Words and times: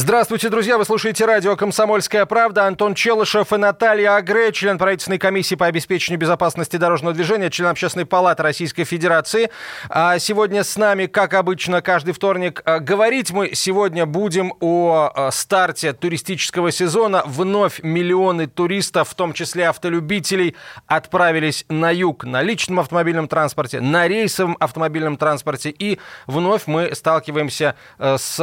Здравствуйте, 0.00 0.48
друзья! 0.48 0.78
Вы 0.78 0.84
слушаете 0.84 1.24
радио 1.24 1.56
«Комсомольская 1.56 2.24
правда». 2.24 2.68
Антон 2.68 2.94
Челышев 2.94 3.52
и 3.52 3.56
Наталья 3.56 4.14
Агре, 4.14 4.52
член 4.52 4.78
правительственной 4.78 5.18
комиссии 5.18 5.56
по 5.56 5.66
обеспечению 5.66 6.20
безопасности 6.20 6.76
дорожного 6.76 7.16
движения, 7.16 7.50
член 7.50 7.70
Общественной 7.70 8.06
палаты 8.06 8.44
Российской 8.44 8.84
Федерации. 8.84 9.50
А 9.88 10.20
сегодня 10.20 10.62
с 10.62 10.76
нами, 10.76 11.06
как 11.06 11.34
обычно, 11.34 11.82
каждый 11.82 12.12
вторник. 12.12 12.62
А, 12.64 12.78
говорить 12.78 13.32
мы 13.32 13.56
сегодня 13.56 14.06
будем 14.06 14.52
о 14.60 15.10
а, 15.12 15.32
старте 15.32 15.92
туристического 15.92 16.70
сезона. 16.70 17.24
Вновь 17.26 17.80
миллионы 17.82 18.46
туристов, 18.46 19.08
в 19.08 19.14
том 19.16 19.32
числе 19.32 19.68
автолюбителей, 19.68 20.54
отправились 20.86 21.64
на 21.68 21.90
юг 21.90 22.22
на 22.22 22.42
личном 22.42 22.78
автомобильном 22.78 23.26
транспорте, 23.26 23.80
на 23.80 24.06
рейсовом 24.06 24.56
автомобильном 24.60 25.16
транспорте. 25.16 25.70
И 25.70 25.98
вновь 26.28 26.68
мы 26.68 26.94
сталкиваемся 26.94 27.74
э, 27.98 28.16
с 28.16 28.38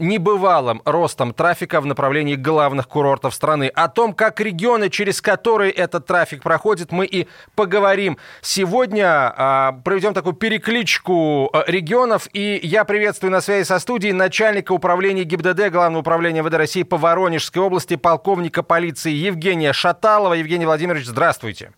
небывалым 0.00 0.39
небывалым 0.40 0.82
ростом 0.84 1.34
трафика 1.34 1.80
в 1.80 1.86
направлении 1.86 2.34
главных 2.34 2.88
курортов 2.88 3.34
страны. 3.34 3.70
О 3.74 3.88
том, 3.88 4.14
как 4.14 4.40
регионы, 4.40 4.88
через 4.88 5.20
которые 5.20 5.70
этот 5.70 6.06
трафик 6.06 6.42
проходит, 6.42 6.92
мы 6.92 7.06
и 7.06 7.28
поговорим. 7.54 8.16
Сегодня 8.40 9.32
а, 9.36 9.72
проведем 9.84 10.14
такую 10.14 10.34
перекличку 10.34 11.50
а, 11.52 11.64
регионов, 11.66 12.28
и 12.32 12.58
я 12.62 12.84
приветствую 12.84 13.30
на 13.30 13.40
связи 13.40 13.66
со 13.66 13.78
студией 13.78 14.12
начальника 14.12 14.72
управления 14.72 15.24
ГИБДД 15.24 15.70
Главного 15.70 16.00
управления 16.00 16.42
ВД 16.42 16.54
России 16.54 16.82
по 16.82 16.96
Воронежской 16.96 17.62
области, 17.62 17.96
полковника 17.96 18.62
полиции 18.62 19.12
Евгения 19.12 19.72
Шаталова. 19.72 20.34
Евгений 20.34 20.66
Владимирович, 20.66 21.06
здравствуйте. 21.06 21.72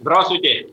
Здравствуйте. 0.00 0.68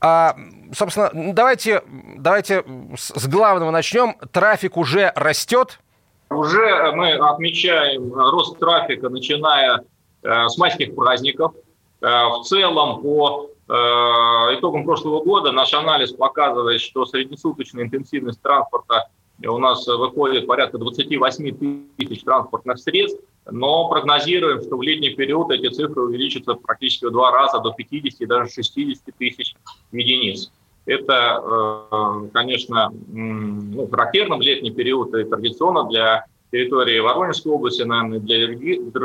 А, 0.00 0.36
собственно, 0.74 1.10
давайте, 1.32 1.82
давайте 2.16 2.64
с 2.96 3.26
главного 3.28 3.70
начнем. 3.70 4.14
Трафик 4.32 4.76
уже 4.76 5.12
растет. 5.14 5.78
Уже 6.34 6.92
мы 6.92 7.12
отмечаем 7.12 8.12
рост 8.12 8.58
трафика, 8.58 9.08
начиная 9.08 9.84
э, 10.22 10.48
с 10.48 10.56
майских 10.58 10.94
праздников. 10.94 11.54
Э, 12.00 12.28
в 12.28 12.42
целом, 12.44 13.02
по 13.02 13.50
э, 13.68 13.72
итогам 14.58 14.84
прошлого 14.84 15.22
года 15.22 15.52
наш 15.52 15.72
анализ 15.74 16.12
показывает, 16.12 16.80
что 16.80 17.06
среднесуточная 17.06 17.84
интенсивность 17.84 18.40
транспорта 18.42 19.08
у 19.44 19.58
нас 19.58 19.86
выходит 19.86 20.46
порядка 20.46 20.78
28 20.78 21.86
тысяч 21.96 22.22
транспортных 22.22 22.78
средств, 22.78 23.20
но 23.50 23.88
прогнозируем, 23.88 24.62
что 24.62 24.76
в 24.76 24.82
летний 24.82 25.10
период 25.10 25.50
эти 25.50 25.68
цифры 25.68 26.02
увеличатся 26.02 26.54
практически 26.54 27.06
в 27.06 27.10
два 27.10 27.32
раза 27.32 27.58
до 27.58 27.72
50 27.72 28.20
и 28.20 28.26
даже 28.26 28.50
60 28.50 29.02
тысяч 29.16 29.54
единиц. 29.90 30.52
Это, 30.84 31.40
э, 31.92 32.28
конечно, 32.32 32.92
ну, 33.06 33.86
характерно 33.88 34.36
в 34.36 34.40
летний 34.40 34.72
период 34.72 35.14
и 35.14 35.24
традиционно 35.24 35.84
для 35.88 36.26
территории 36.50 36.98
Воронежской 36.98 37.52
области, 37.52 37.82
наверное, 37.82 38.18
для, 38.18 38.48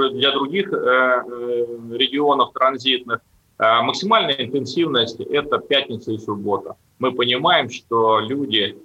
для 0.10 0.32
других 0.32 0.74
э, 0.74 0.76
э, 0.76 1.66
регионов 1.92 2.52
транзитных. 2.54 3.20
Максимальная 3.60 4.36
интенсивность– 4.36 5.20
это 5.20 5.58
пятница 5.58 6.12
и 6.12 6.20
суббота. 6.20 6.76
Мы 7.00 7.12
понимаем, 7.12 7.72
что 7.72 8.20
люди 8.20 8.78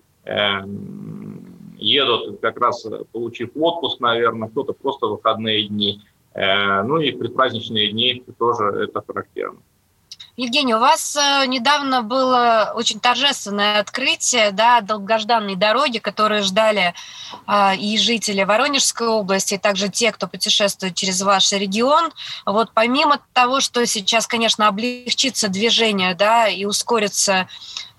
едут 1.77 2.41
как 2.41 2.59
раз 2.59 2.87
получив 3.12 3.50
отпуск, 3.55 4.00
наверное, 4.00 4.49
кто-то 4.49 4.72
просто 4.72 5.09
выходные 5.09 5.69
дни. 5.69 6.00
Ну 6.34 6.97
и 7.00 7.12
предпраздничные 7.12 7.93
дни 7.93 8.25
тоже 8.39 8.65
это 8.65 9.05
характерно. 9.06 9.59
Евгений, 10.42 10.75
у 10.75 10.80
вас 10.80 11.16
э, 11.16 11.47
недавно 11.47 12.03
было 12.03 12.72
очень 12.75 12.98
торжественное 12.98 13.78
открытие 13.78 14.50
да, 14.50 14.80
долгожданной 14.80 15.54
дороги, 15.54 15.98
которые 15.98 16.42
ждали 16.42 16.94
э, 17.47 17.76
и 17.76 17.97
жители 17.97 18.42
Воронежской 18.42 19.06
области, 19.06 19.54
и 19.54 19.58
также 19.58 19.88
те, 19.88 20.10
кто 20.10 20.26
путешествует 20.26 20.97
через 20.97 21.22
ваш 21.22 21.53
регион. 21.53 22.12
Вот 22.44 22.72
помимо 22.75 23.20
того, 23.32 23.60
что 23.60 23.86
сейчас, 23.86 24.26
конечно, 24.26 24.66
облегчится 24.66 25.48
движение 25.48 26.14
да, 26.14 26.48
и 26.48 26.64
ускорится 26.64 27.47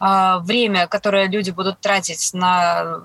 э, 0.01 0.37
время, 0.41 0.87
которое 0.87 1.27
люди 1.29 1.51
будут 1.51 1.79
тратить 1.79 2.33
на 2.33 2.99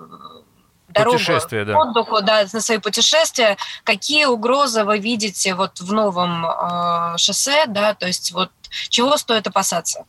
дорогу 0.88 1.18
путешествия, 1.18 1.64
да. 1.64 1.78
отдыху, 1.78 2.20
да, 2.22 2.44
на 2.52 2.60
свои 2.60 2.78
путешествия. 2.78 3.56
Какие 3.84 4.24
угрозы 4.24 4.84
вы 4.84 4.98
видите 4.98 5.54
вот 5.54 5.80
в 5.80 5.92
новом 5.92 6.44
э, 6.44 7.18
шоссе, 7.18 7.66
да, 7.66 7.94
то 7.94 8.06
есть 8.06 8.32
вот 8.32 8.50
чего 8.88 9.16
стоит 9.16 9.46
опасаться? 9.46 10.04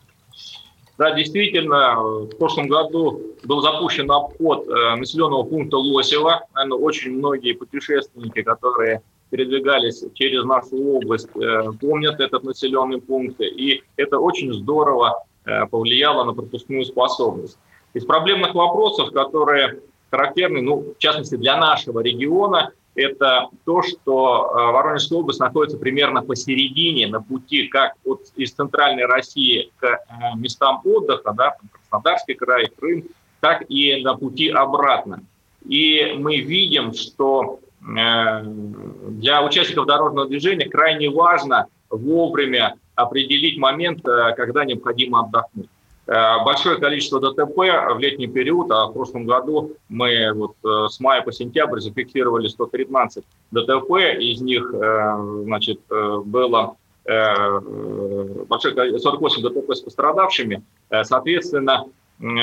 Да, 1.00 1.12
действительно, 1.12 1.96
в 1.96 2.38
прошлом 2.38 2.68
году 2.68 3.22
был 3.46 3.62
запущен 3.62 4.12
обход 4.12 4.68
э, 4.68 4.96
населенного 4.96 5.44
пункта 5.44 5.78
Лосева. 5.78 6.46
Наверное, 6.53 6.78
очень 6.78 7.12
многие 7.12 7.53
путешественники, 7.53 8.42
которые 8.42 9.02
передвигались 9.30 10.03
через 10.14 10.44
нашу 10.44 10.75
область, 10.96 11.30
э, 11.36 11.72
помнят 11.80 12.20
этот 12.20 12.44
населенный 12.44 13.00
пункт. 13.00 13.40
И 13.40 13.81
это 13.96 14.20
очень 14.20 14.53
здорово 14.53 15.24
э, 15.46 15.68
повлияло 15.68 16.26
на 16.26 16.34
пропускную 16.34 16.84
способность. 16.84 17.58
Из 17.94 18.03
проблемных 18.03 18.53
вопросов, 18.53 19.12
которые 19.12 19.80
характерны, 20.12 20.62
ну, 20.62 20.96
в 20.96 20.97
частности, 20.97 21.36
для 21.36 21.56
нашего 21.56 22.02
региона, 22.02 22.72
это 22.96 23.48
то, 23.66 23.82
что 23.82 24.52
э, 24.52 24.72
Воронежская 24.72 25.20
область 25.20 25.40
находится 25.40 25.78
примерно 25.78 26.22
посередине 26.22 27.08
на 27.08 27.22
пути 27.22 27.68
как 27.68 27.94
от, 28.04 28.22
из 28.36 28.52
центральной 28.52 29.06
России 29.06 29.72
к 29.78 29.86
э, 29.86 29.98
местам 30.36 30.82
отдыха, 30.84 31.34
да, 31.34 31.56
Краснодарский 31.72 32.34
край, 32.36 32.68
Крым, 32.68 33.06
так 33.40 33.64
и 33.70 34.02
на 34.04 34.16
пути 34.16 34.50
обратно. 34.50 35.22
И 35.66 36.16
мы 36.18 36.38
видим, 36.38 36.94
что 36.94 37.60
э, 37.82 38.44
для 38.44 39.44
участников 39.44 39.86
дорожного 39.86 40.28
движения 40.28 40.68
крайне 40.68 41.10
важно 41.10 41.68
вовремя 41.90 42.76
определить 42.96 43.58
момент, 43.58 44.04
когда 44.04 44.66
необходимо 44.66 45.22
отдохнуть. 45.22 45.70
Э, 46.09 46.44
большое 46.44 46.80
количество 46.80 47.20
ДТП 47.20 47.56
в 47.56 48.00
летний 48.00 48.25
период, 48.25 48.72
а 48.72 48.88
в 48.88 48.94
прошлом 48.94 49.28
году 49.28 49.74
мы 49.90 50.34
вот 50.34 50.56
э, 50.66 50.88
с 50.90 51.00
мая 51.00 51.22
по 51.22 51.31
сентябрь 51.31 51.80
зафиксировали 51.81 52.47
113 52.47 53.24
ДТП, 53.52 53.92
из 54.20 54.42
них 54.42 54.74
э, 54.74 55.44
значит, 55.44 55.80
было 55.88 56.75
большое 57.06 59.00
48 59.00 59.42
ДТП 59.42 59.72
с 59.74 59.81
пострадавшими, 59.81 60.62
соответственно, 61.02 61.86
ну, 62.20 62.40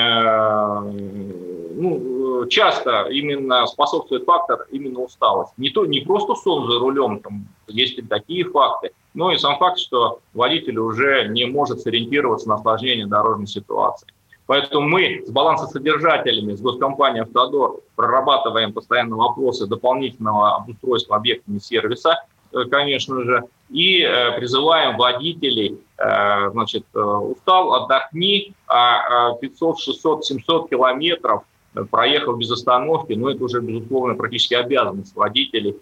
часто 2.49 3.07
именно 3.11 3.65
способствует 3.67 4.25
фактор 4.25 4.67
именно 4.73 5.03
усталость. 5.03 5.53
Не, 5.57 5.71
то, 5.71 5.87
не 5.87 6.01
просто 6.01 6.35
сон 6.35 6.67
за 6.69 6.81
рулем, 6.81 7.21
там 7.21 7.47
есть 7.69 7.97
и 7.99 8.03
такие 8.03 8.45
факты, 8.45 8.91
ну 9.17 9.31
и 9.31 9.39
сам 9.39 9.57
факт, 9.57 9.79
что 9.79 10.21
водитель 10.35 10.79
уже 10.79 11.29
не 11.29 11.47
может 11.47 11.81
сориентироваться 11.81 12.49
на 12.49 12.57
осложнение 12.57 13.07
дорожной 13.07 13.47
ситуации. 13.47 14.07
Поэтому 14.45 14.87
мы 14.87 15.25
с 15.27 15.31
балансосодержателями, 15.31 16.55
с 16.55 16.61
госкомпанией 16.61 17.23
«Автодор» 17.23 17.81
прорабатываем 17.97 18.75
постоянно 18.75 19.17
вопросы 19.17 19.67
дополнительного 19.67 20.57
обустройства 20.57 21.17
объектами 21.17 21.59
сервиса, 21.59 22.23
э, 22.53 22.65
конечно 22.71 23.25
же, 23.25 23.45
и 23.71 24.03
э, 24.03 24.37
призываем 24.39 24.99
водителей, 24.99 25.81
э, 25.97 26.51
значит, 26.51 26.85
устал, 26.95 27.73
отдохни, 27.75 28.53
а 28.69 29.33
500, 29.33 29.81
600, 29.81 30.25
700 30.27 30.71
километров 30.71 31.43
проехав 31.91 32.39
без 32.39 32.51
остановки, 32.51 33.15
ну 33.15 33.29
это 33.29 33.43
уже, 33.43 33.61
безусловно, 33.61 34.15
практически 34.15 34.55
обязанность 34.55 35.15
водителей 35.17 35.77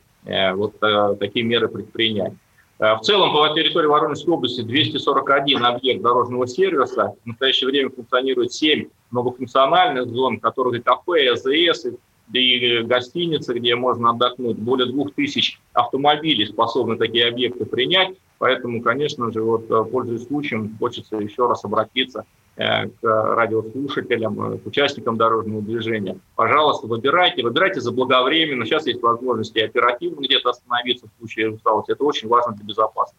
вот 0.55 0.81
такие 1.21 1.45
меры 1.45 1.69
предпринять. 1.69 2.33
Э, 2.79 2.95
в 2.95 3.01
целом 3.01 3.33
по 3.33 3.49
территории 3.55 3.87
Воронежской 3.87 4.35
области 4.35 4.63
241 4.63 5.65
объект 5.65 6.03
дорожного 6.03 6.47
сервиса. 6.47 7.15
В 7.25 7.27
настоящее 7.27 7.71
время 7.71 7.91
функционирует 7.91 8.53
7 8.53 8.89
многофункциональных 9.11 10.09
зон, 10.09 10.37
и 10.37 10.81
кафе, 10.81 11.31
АЗС, 11.33 11.87
и 12.33 12.83
гостиницы, 12.83 13.55
где 13.55 13.77
можно 13.77 14.11
отдохнуть. 14.11 14.57
Более 14.57 14.91
2000 14.91 15.59
автомобилей 15.73 16.47
способны 16.47 16.97
такие 16.97 17.29
объекты 17.29 17.65
принять. 17.65 18.17
Поэтому, 18.39 18.83
конечно 18.83 19.31
же, 19.33 19.43
вот, 19.43 19.71
э, 19.71 19.85
пользуясь 19.85 20.27
случаем, 20.27 20.77
хочется 20.79 21.17
еще 21.17 21.47
раз 21.47 21.65
обратиться 21.65 22.25
Э, 22.25 22.44
к 22.57 23.03
радиослушателям, 23.03 24.55
э, 24.55 24.59
к 24.59 24.67
участникам 24.67 25.17
дорожного 25.17 25.61
движения. 25.61 26.19
Пожалуйста, 26.37 26.87
выбирайте, 26.87 27.43
выбирайте 27.43 27.81
заблаговременно. 27.81 28.65
Сейчас 28.65 28.87
есть 28.87 29.03
возможности 29.03 29.59
оперативно 29.59 30.21
где-то 30.21 30.51
остановиться 30.51 31.07
в 31.07 31.19
случае 31.19 31.51
усталости. 31.51 31.91
Это 31.93 32.05
очень 32.05 32.29
важно 32.29 32.53
для 32.53 32.65
безопасности. 32.65 33.19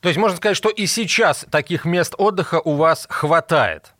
То 0.00 0.08
есть 0.08 0.18
можно 0.18 0.36
сказать, 0.36 0.56
что 0.56 0.68
и 0.68 0.86
сейчас 0.86 1.46
таких 1.50 1.84
мест 1.84 2.14
отдыха 2.18 2.60
у 2.64 2.74
вас 2.74 3.06
хватает? 3.10 3.94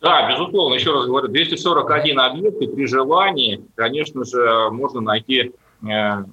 Да, 0.00 0.30
безусловно, 0.30 0.74
еще 0.74 0.92
раз 0.92 1.06
говорю, 1.06 1.28
241 1.28 2.20
объект, 2.20 2.60
и 2.60 2.66
при 2.66 2.86
желании, 2.86 3.64
конечно 3.74 4.24
же, 4.24 4.70
можно 4.70 5.00
найти 5.00 5.52
э, 5.82 6.24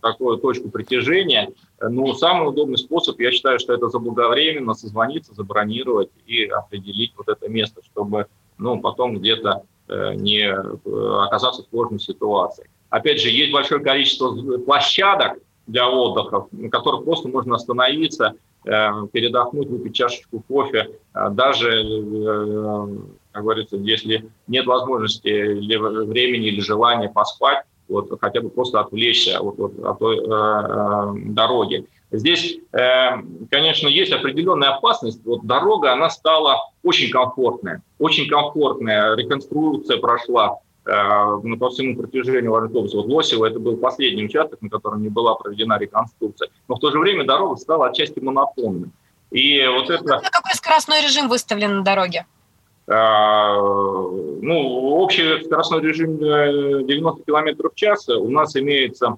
такую 0.00 0.38
точку 0.38 0.70
притяжения. 0.70 1.50
Но 1.80 2.14
самый 2.14 2.48
удобный 2.48 2.78
способ, 2.78 3.18
я 3.20 3.32
считаю, 3.32 3.58
что 3.58 3.72
это 3.72 3.88
заблаговременно 3.88 4.74
созвониться, 4.74 5.34
забронировать 5.34 6.10
и 6.26 6.44
определить 6.44 7.12
вот 7.16 7.28
это 7.28 7.48
место, 7.48 7.82
чтобы 7.84 8.26
ну, 8.58 8.80
потом 8.80 9.18
где-то 9.18 9.62
э, 9.88 10.14
не 10.14 10.42
э, 10.42 11.22
оказаться 11.24 11.62
в 11.62 11.68
сложной 11.70 12.00
ситуации. 12.00 12.68
Опять 12.90 13.20
же, 13.20 13.30
есть 13.30 13.52
большое 13.52 13.80
количество 13.80 14.58
площадок 14.58 15.38
для 15.66 15.88
отдыха, 15.88 16.46
на 16.50 16.68
которых 16.68 17.04
просто 17.04 17.28
можно 17.28 17.54
остановиться, 17.54 18.34
Э, 18.66 19.06
передохнуть, 19.10 19.68
выпить 19.68 19.94
чашечку 19.94 20.40
кофе, 20.46 20.90
э, 21.14 21.30
даже, 21.30 21.82
как 23.32 23.42
говорится, 23.42 23.76
если 23.76 24.30
нет 24.48 24.66
возможности 24.66 25.28
или 25.28 25.76
времени 25.76 26.48
или 26.48 26.60
желания 26.60 27.08
поспать, 27.08 27.64
вот 27.90 28.18
хотя 28.20 28.40
бы 28.40 28.48
просто 28.48 28.80
отвлечься 28.80 29.38
вот, 29.40 29.58
вот, 29.58 29.78
от 29.84 29.98
той 29.98 30.18
э, 30.18 31.32
дороги. 31.32 31.86
Здесь, 32.12 32.58
э, 32.72 33.10
конечно, 33.50 33.88
есть 33.88 34.12
определенная 34.12 34.70
опасность. 34.70 35.20
Вот 35.24 35.44
дорога, 35.44 35.92
она 35.92 36.08
стала 36.10 36.70
очень 36.82 37.10
комфортная, 37.10 37.82
очень 37.98 38.28
комфортная. 38.28 39.14
Реконструкция 39.14 39.98
прошла 39.98 40.58
Э, 40.86 41.38
ну, 41.42 41.58
по 41.58 41.68
всему 41.70 41.96
протяжению 41.96 42.52
Воронцовца. 42.52 42.96
Вот 42.96 43.06
Лосево 43.06 43.46
это 43.46 43.58
был 43.58 43.76
последний 43.76 44.24
участок, 44.24 44.62
на 44.62 44.70
котором 44.70 45.02
не 45.02 45.08
была 45.08 45.34
проведена 45.34 45.78
реконструкция. 45.78 46.48
Но 46.68 46.76
в 46.76 46.80
то 46.80 46.90
же 46.90 46.98
время 46.98 47.24
дорога 47.24 47.56
стала 47.56 47.88
отчасти 47.88 48.18
монотонной. 48.18 48.88
И 49.30 49.64
вот 49.66 49.90
это... 49.90 50.20
Какой 50.32 50.54
скоростной 50.54 51.02
режим 51.02 51.28
выставлен 51.28 51.76
на 51.76 51.84
дороге? 51.84 52.26
А, 52.92 53.54
ну, 53.56 54.54
общий 54.96 55.44
скоростной 55.44 55.80
режим 55.80 56.18
90 56.18 57.24
км 57.24 57.68
в 57.68 57.74
час. 57.74 58.08
У 58.08 58.28
нас 58.28 58.56
имеется 58.56 59.16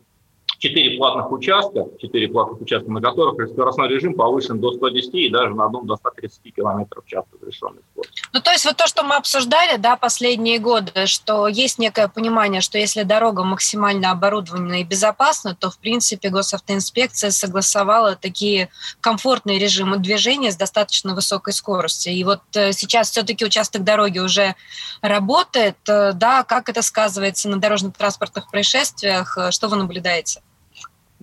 4 0.62 0.96
платных 0.96 1.32
участка, 1.32 1.86
4 1.98 2.28
платных 2.28 2.60
участка, 2.60 2.88
на 2.88 3.00
которых 3.00 3.50
скоростной 3.50 3.88
режим 3.88 4.14
повышен 4.14 4.60
до 4.60 4.70
110 4.72 5.12
и 5.14 5.28
даже 5.28 5.54
на 5.54 5.64
одном 5.64 5.88
до 5.88 5.96
130 5.96 6.54
км 6.54 7.00
в 7.00 7.04
час 7.04 7.24
разрешенной 7.32 7.82
скорости. 7.90 8.22
Ну, 8.32 8.40
то 8.40 8.52
есть 8.52 8.64
вот 8.64 8.76
то, 8.76 8.86
что 8.86 9.02
мы 9.02 9.16
обсуждали, 9.16 9.76
да, 9.76 9.96
последние 9.96 10.60
годы, 10.60 11.06
что 11.06 11.48
есть 11.48 11.80
некое 11.80 12.06
понимание, 12.06 12.60
что 12.60 12.78
если 12.78 13.02
дорога 13.02 13.42
максимально 13.42 14.12
оборудована 14.12 14.80
и 14.80 14.84
безопасна, 14.84 15.56
то, 15.56 15.68
в 15.68 15.78
принципе, 15.78 16.28
госавтоинспекция 16.28 17.32
согласовала 17.32 18.14
такие 18.14 18.68
комфортные 19.00 19.58
режимы 19.58 19.98
движения 19.98 20.52
с 20.52 20.56
достаточно 20.56 21.16
высокой 21.16 21.54
скоростью. 21.54 22.12
И 22.12 22.22
вот 22.22 22.40
э, 22.54 22.70
сейчас 22.70 23.10
все-таки 23.10 23.44
участок 23.44 23.82
дороги 23.82 24.20
уже 24.20 24.54
работает, 25.00 25.76
э, 25.88 26.12
да, 26.12 26.44
как 26.44 26.68
это 26.68 26.82
сказывается 26.82 27.48
на 27.48 27.56
дорожно-транспортных 27.56 28.48
происшествиях, 28.48 29.36
э, 29.36 29.50
что 29.50 29.66
вы 29.66 29.76
наблюдаете? 29.76 30.40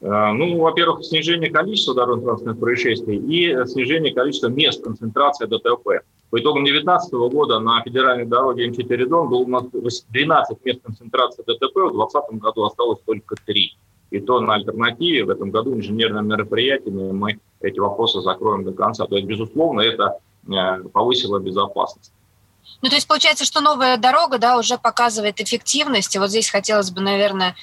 Э, 0.02 0.32
ну, 0.32 0.58
во-первых, 0.60 1.04
снижение 1.04 1.50
количества 1.50 1.94
дорожно-транспортных 1.94 2.60
происшествий 2.60 3.18
и 3.18 3.66
снижение 3.68 4.14
количества 4.14 4.48
мест 4.48 4.84
концентрации 4.84 5.46
ДТП. 5.46 6.04
По 6.30 6.40
итогам 6.40 6.64
2019 6.64 7.14
года 7.32 7.60
на 7.60 7.82
федеральной 7.82 8.26
дороге 8.26 8.70
М4 8.70 9.08
Дон 9.08 9.30
было 9.30 9.40
у 9.40 9.48
нас 9.48 9.64
12 10.10 10.64
мест 10.64 10.82
концентрации 10.84 11.44
ДТП, 11.44 11.76
в 11.76 11.94
2020 11.94 12.40
году 12.40 12.64
осталось 12.64 13.00
только 13.06 13.36
3. 13.46 13.78
И 14.12 14.20
то 14.20 14.40
на 14.40 14.56
альтернативе 14.56 15.26
в 15.26 15.30
этом 15.30 15.52
году 15.52 15.76
инженерными 15.76 16.28
мероприятиями 16.28 17.12
мы 17.12 17.40
эти 17.62 17.80
вопросы 17.80 18.22
закроем 18.22 18.64
до 18.64 18.72
конца. 18.72 19.06
То 19.06 19.16
есть, 19.16 19.28
безусловно, 19.28 19.82
это 19.82 20.20
э, 20.48 20.84
повысило 20.94 21.40
безопасность. 21.40 22.14
Ну, 22.82 22.90
то 22.90 22.96
есть 22.96 23.08
получается, 23.08 23.44
что 23.44 23.60
новая 23.60 23.98
дорога, 23.98 24.38
да, 24.38 24.58
уже 24.58 24.78
показывает 24.78 25.42
эффективность. 25.42 26.16
И 26.16 26.20
вот 26.20 26.30
здесь 26.30 26.50
хотелось 26.50 26.92
бы, 26.92 27.02
наверное, 27.02 27.56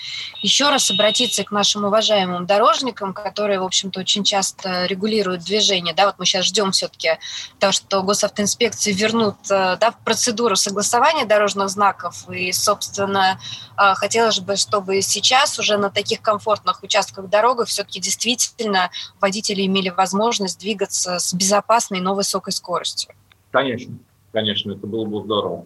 еще 0.43 0.69
раз 0.69 0.91
обратиться 0.91 1.43
к 1.43 1.51
нашим 1.51 1.85
уважаемым 1.85 2.45
дорожникам, 2.45 3.15
которые, 3.15 3.59
в 3.61 3.65
общем-то, 3.65 4.01
очень 4.01 4.25
часто 4.25 4.85
регулируют 4.85 5.43
движение. 5.43 5.95
Да, 5.95 6.07
вот 6.07 6.17
мы 6.19 6.27
сейчас 6.27 6.45
ждем 6.45 6.73
все-таки 6.73 7.19
того, 7.59 7.73
что 7.73 8.03
госавтоинспекции 8.03 8.93
вернут 8.93 9.37
э, 9.49 9.79
да, 9.81 9.91
в 9.91 10.05
процедуру 10.05 10.55
согласования 10.55 11.25
дорожных 11.25 11.71
знаков. 11.71 12.29
И, 12.29 12.53
собственно, 12.53 13.41
э, 13.79 13.95
хотелось 13.95 14.41
бы, 14.41 14.57
чтобы 14.57 15.01
сейчас 15.01 15.59
уже 15.59 15.79
на 15.79 15.89
таких 15.89 16.21
комфортных 16.21 16.83
участках 16.83 17.29
дороги 17.31 17.65
все-таки 17.65 18.01
действительно 18.01 18.91
водители 19.19 19.65
имели 19.65 19.89
возможность 19.89 20.61
двигаться 20.61 21.19
с 21.19 21.33
безопасной, 21.33 22.01
но 22.01 22.15
высокой 22.15 22.53
скоростью. 22.53 23.15
Конечно 23.51 23.97
конечно, 24.37 24.73
это 24.73 24.87
было 24.87 25.07
бы 25.07 25.23
здорово. 25.23 25.65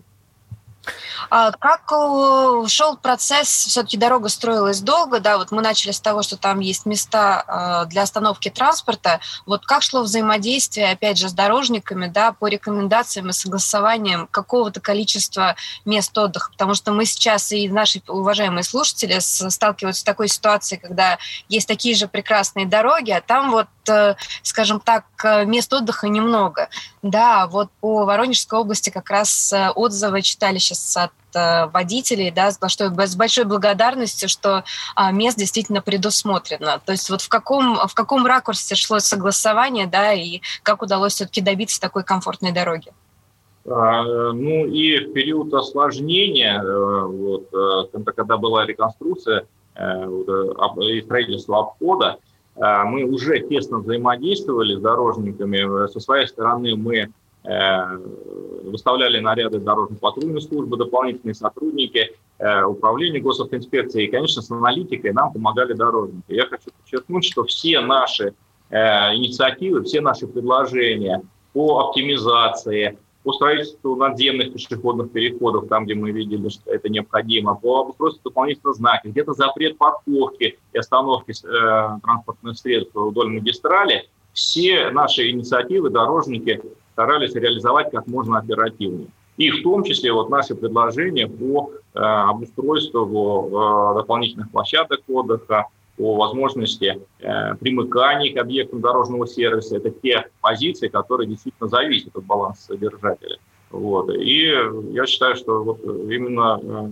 А 1.28 1.50
как 1.52 1.90
э, 1.92 2.68
шел 2.68 2.96
процесс? 2.96 3.48
Все-таки 3.48 3.96
дорога 3.96 4.28
строилась 4.28 4.80
долго, 4.80 5.18
да, 5.20 5.38
вот 5.38 5.50
мы 5.50 5.60
начали 5.60 5.90
с 5.90 6.00
того, 6.00 6.22
что 6.22 6.36
там 6.36 6.60
есть 6.60 6.86
места 6.86 7.84
э, 7.84 7.88
для 7.88 8.02
остановки 8.02 8.48
транспорта. 8.48 9.20
Вот 9.44 9.66
как 9.66 9.82
шло 9.82 10.02
взаимодействие, 10.02 10.92
опять 10.92 11.18
же, 11.18 11.28
с 11.28 11.32
дорожниками, 11.32 12.06
да, 12.06 12.32
по 12.32 12.46
рекомендациям 12.46 13.28
и 13.28 13.32
согласованиям 13.32 14.28
какого-то 14.28 14.80
количества 14.80 15.56
мест 15.84 16.16
отдыха? 16.16 16.52
Потому 16.52 16.74
что 16.74 16.92
мы 16.92 17.04
сейчас 17.04 17.52
и 17.52 17.68
наши 17.68 18.02
уважаемые 18.06 18.62
слушатели 18.62 19.18
сталкиваются 19.18 20.02
с 20.02 20.04
такой 20.04 20.28
ситуацией, 20.28 20.80
когда 20.80 21.18
есть 21.48 21.66
такие 21.66 21.96
же 21.96 22.06
прекрасные 22.06 22.66
дороги, 22.66 23.10
а 23.10 23.20
там 23.20 23.50
вот 23.50 23.66
скажем 24.42 24.80
так, 24.80 25.04
э, 25.24 25.44
мест 25.44 25.72
отдыха 25.72 26.08
немного. 26.08 26.68
Да, 27.02 27.46
вот 27.46 27.70
по 27.80 28.04
Воронежской 28.04 28.58
области 28.58 28.90
как 28.90 29.10
раз 29.10 29.52
э, 29.52 29.70
отзывы 29.70 30.22
читали 30.22 30.58
сейчас 30.58 30.96
от 30.96 31.12
водителей, 31.32 32.32
да, 32.32 32.50
с 32.50 32.58
большой, 32.58 32.88
с 32.88 33.14
большой 33.14 33.44
благодарностью, 33.44 34.28
что 34.28 34.64
а, 34.96 35.12
мест 35.12 35.38
действительно 35.38 35.80
предусмотрено. 35.80 36.80
То 36.84 36.90
есть 36.90 37.08
вот 37.08 37.20
в 37.20 37.28
каком, 37.28 37.76
в 37.86 37.94
каком 37.94 38.26
ракурсе 38.26 38.74
шло 38.74 38.98
согласование, 38.98 39.86
да, 39.86 40.12
и 40.12 40.40
как 40.64 40.82
удалось 40.82 41.14
все-таки 41.14 41.40
добиться 41.40 41.80
такой 41.80 42.02
комфортной 42.02 42.50
дороги? 42.50 42.92
А, 43.64 44.02
ну 44.02 44.66
и 44.66 45.04
в 45.04 45.12
период 45.12 45.54
осложнения, 45.54 46.60
вот, 46.60 47.48
когда 48.16 48.36
была 48.36 48.66
реконструкция 48.66 49.46
и 49.78 51.00
строительство 51.02 51.60
обхода, 51.60 52.18
мы 52.60 53.04
уже 53.04 53.40
тесно 53.40 53.78
взаимодействовали 53.78 54.76
с 54.76 54.80
дорожниками. 54.80 55.88
Со 55.88 55.98
своей 55.98 56.26
стороны 56.26 56.76
мы 56.76 57.08
э, 57.44 57.96
выставляли 58.64 59.18
наряды 59.20 59.58
дорожно-патрульной 59.60 60.42
службы, 60.42 60.76
дополнительные 60.76 61.34
сотрудники, 61.34 62.10
э, 62.38 62.64
управления 62.64 63.20
госавтоинспекции 63.20 64.04
и, 64.04 64.10
конечно, 64.10 64.42
с 64.42 64.50
аналитикой 64.50 65.12
нам 65.12 65.32
помогали 65.32 65.72
дорожники. 65.72 66.24
Я 66.28 66.46
хочу 66.46 66.70
подчеркнуть, 66.76 67.24
что 67.24 67.44
все 67.44 67.80
наши 67.80 68.34
э, 68.68 68.76
инициативы, 69.14 69.82
все 69.84 70.00
наши 70.00 70.26
предложения 70.26 71.22
по 71.52 71.80
оптимизации, 71.80 72.98
по 73.22 73.32
строительству 73.32 73.96
надземных 73.96 74.52
пешеходных 74.52 75.12
переходов, 75.12 75.68
там, 75.68 75.84
где 75.84 75.94
мы 75.94 76.10
видели, 76.10 76.48
что 76.48 76.70
это 76.72 76.88
необходимо, 76.88 77.54
по 77.54 77.80
обустройству 77.80 78.30
дополнительных 78.30 78.76
знаков, 78.76 79.10
где-то 79.10 79.34
запрет 79.34 79.76
парковки 79.76 80.58
и 80.72 80.78
остановки 80.78 81.32
э, 81.32 82.00
транспортных 82.02 82.58
средств 82.58 82.94
вдоль 82.94 83.28
магистрали, 83.28 84.08
все 84.32 84.90
наши 84.90 85.30
инициативы 85.30 85.90
дорожники 85.90 86.62
старались 86.92 87.34
реализовать 87.34 87.90
как 87.90 88.06
можно 88.06 88.38
оперативнее. 88.38 89.08
И 89.36 89.50
в 89.50 89.62
том 89.62 89.84
числе 89.84 90.12
вот 90.12 90.28
наши 90.28 90.54
предложения 90.54 91.26
по 91.26 91.70
э, 91.72 91.98
обустройству 91.98 93.48
э, 93.48 93.94
дополнительных 94.00 94.50
площадок 94.50 95.00
отдыха, 95.08 95.66
о 96.00 96.16
возможности 96.16 97.00
э, 97.18 97.54
примыкания 97.56 98.34
к 98.34 98.38
объектам 98.38 98.80
дорожного 98.80 99.26
сервиса. 99.26 99.76
Это 99.76 99.90
те 99.90 100.26
позиции, 100.40 100.88
которые 100.88 101.28
действительно 101.28 101.68
зависят 101.68 102.16
от 102.16 102.24
баланса 102.24 102.62
содержателя. 102.62 103.38
Вот. 103.70 104.10
И 104.10 104.52
я 104.90 105.06
считаю, 105.06 105.36
что 105.36 105.62
вот 105.62 105.82
именно 105.84 106.58
э, 106.62 106.90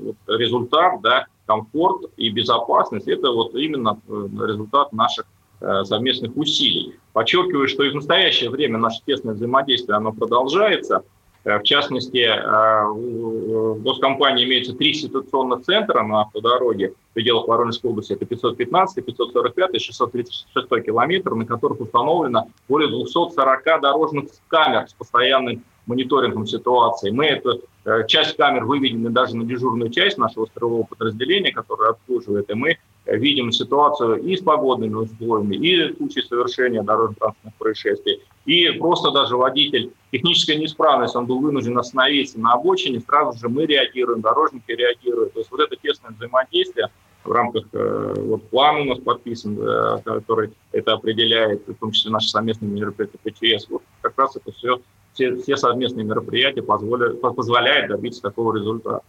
вот 0.00 0.16
результат, 0.28 1.00
да, 1.02 1.26
комфорт 1.46 2.10
и 2.16 2.30
безопасность– 2.30 3.08
это 3.08 3.30
вот 3.30 3.54
именно 3.54 4.00
э, 4.06 4.28
результат 4.46 4.92
наших 4.92 5.26
э, 5.60 5.84
совместных 5.84 6.36
усилий. 6.36 6.94
Подчеркиваю, 7.12 7.66
что 7.66 7.82
и 7.82 7.90
в 7.90 7.94
настоящее 7.96 8.50
время 8.50 8.78
наше 8.78 9.00
тесное 9.06 9.34
взаимодействие 9.34 9.96
оно 9.96 10.12
продолжается– 10.12 11.02
в 11.44 11.62
частности, 11.62 12.18
э, 12.18 12.86
в 12.86 13.82
госкомпании 13.82 14.44
имеется 14.44 14.74
три 14.74 14.92
ситуационных 14.92 15.62
центра 15.62 16.02
на 16.02 16.22
автодороге 16.22 16.94
в 17.10 17.14
пределах 17.14 17.48
Воронежской 17.48 17.90
области. 17.90 18.12
Это 18.12 18.26
515, 18.26 19.04
545 19.04 19.74
и 19.74 19.78
636 19.78 20.84
километр, 20.84 21.34
на 21.34 21.46
которых 21.46 21.80
установлено 21.80 22.48
более 22.68 22.90
240 22.90 23.80
дорожных 23.80 24.26
камер 24.48 24.88
с 24.88 24.92
постоянным 24.92 25.64
мониторингом 25.86 26.46
ситуации. 26.46 27.10
Мы 27.10 27.26
эту 27.26 27.62
э, 27.84 28.06
часть 28.06 28.36
камер 28.36 28.64
выведены 28.64 29.08
даже 29.08 29.34
на 29.36 29.44
дежурную 29.44 29.90
часть 29.90 30.18
нашего 30.18 30.44
строевого 30.46 30.84
подразделения, 30.84 31.52
которое 31.52 31.90
обслуживает, 31.90 32.50
и 32.50 32.54
мы 32.54 32.76
видим 33.16 33.52
ситуацию 33.52 34.22
и 34.22 34.36
с 34.36 34.40
погодными 34.40 34.94
условиями, 34.94 35.56
и 35.56 35.92
в 35.92 35.96
случае 35.96 36.24
совершения 36.24 36.82
дорожно-транспортных 36.82 37.54
происшествий, 37.54 38.22
и 38.46 38.70
просто 38.70 39.10
даже 39.10 39.36
водитель, 39.36 39.92
техническая 40.12 40.56
неисправность, 40.56 41.16
он 41.16 41.26
был 41.26 41.40
вынужден 41.40 41.78
остановиться 41.78 42.38
на 42.40 42.54
обочине, 42.54 43.00
сразу 43.00 43.38
же 43.38 43.48
мы 43.48 43.66
реагируем, 43.66 44.20
дорожники 44.20 44.70
реагируют. 44.72 45.34
То 45.34 45.40
есть 45.40 45.50
вот 45.50 45.60
это 45.60 45.76
тесное 45.76 46.12
взаимодействие 46.12 46.88
в 47.24 47.32
рамках 47.32 47.64
э, 47.72 48.14
вот 48.16 48.48
плана 48.48 48.80
у 48.80 48.84
нас 48.84 48.98
подписан, 48.98 49.58
э, 49.60 49.98
который 50.04 50.52
это 50.72 50.94
определяет, 50.94 51.66
в 51.66 51.74
том 51.74 51.92
числе 51.92 52.10
наши 52.10 52.30
совместные 52.30 52.70
мероприятия 52.70 53.18
ПЧС. 53.22 53.68
Вот 53.68 53.82
как 54.00 54.18
раз 54.18 54.36
это 54.36 54.52
все, 54.52 54.80
все, 55.12 55.36
все 55.36 55.56
совместные 55.56 56.04
мероприятия 56.04 56.62
позволяют, 56.62 57.20
позволяют 57.20 57.90
добиться 57.90 58.22
такого 58.22 58.56
результата. 58.56 59.02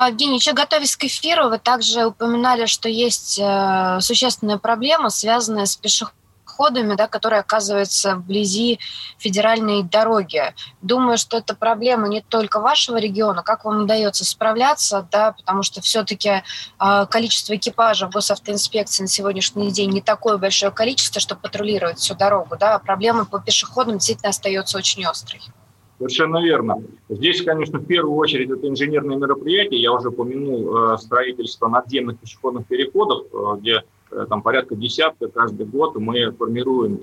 А, 0.00 0.08
Евгений, 0.08 0.36
еще 0.36 0.54
готовясь 0.54 0.96
к 0.96 1.04
эфиру, 1.04 1.50
вы 1.50 1.58
также 1.58 2.06
упоминали, 2.06 2.64
что 2.64 2.88
есть 2.88 3.38
э, 3.38 3.98
существенная 4.00 4.56
проблема, 4.56 5.10
связанная 5.10 5.66
с 5.66 5.76
пешеходами 5.76 6.94
да, 6.94 7.06
которые 7.06 7.40
оказываются 7.40 8.16
вблизи 8.16 8.78
федеральной 9.18 9.82
дороги. 9.82 10.54
Думаю, 10.80 11.18
что 11.18 11.36
это 11.36 11.54
проблема 11.54 12.08
не 12.08 12.22
только 12.22 12.60
вашего 12.60 12.96
региона. 12.96 13.42
Как 13.42 13.66
вам 13.66 13.82
удается 13.82 14.24
справляться, 14.24 15.06
да, 15.12 15.32
потому 15.32 15.62
что 15.62 15.82
все-таки 15.82 16.30
э, 16.78 17.06
количество 17.10 17.54
экипажей 17.54 18.08
в 18.08 18.12
госавтоинспекции 18.12 19.02
на 19.02 19.08
сегодняшний 19.08 19.70
день 19.70 19.90
не 19.90 20.00
такое 20.00 20.38
большое 20.38 20.72
количество, 20.72 21.20
чтобы 21.20 21.42
патрулировать 21.42 21.98
всю 21.98 22.14
дорогу, 22.14 22.56
да, 22.58 22.76
а 22.76 22.78
проблема 22.78 23.26
по 23.26 23.38
пешеходам 23.38 23.98
действительно 23.98 24.30
остается 24.30 24.78
очень 24.78 25.04
острой. 25.04 25.42
Совершенно 26.00 26.42
верно. 26.42 26.82
Здесь, 27.10 27.42
конечно, 27.42 27.78
в 27.78 27.84
первую 27.84 28.16
очередь 28.16 28.48
это 28.48 28.66
инженерные 28.66 29.18
мероприятия. 29.18 29.76
Я 29.76 29.92
уже 29.92 30.08
упомянул 30.08 30.94
э, 30.94 30.96
строительство 30.96 31.68
надземных 31.68 32.18
пешеходных 32.18 32.66
переходов, 32.66 33.26
э, 33.30 33.60
где 33.60 33.82
Э, 34.10 34.26
там 34.28 34.42
порядка 34.42 34.74
десятка 34.74 35.28
каждый 35.28 35.66
год 35.66 35.96
мы 35.96 36.32
формируем 36.32 37.00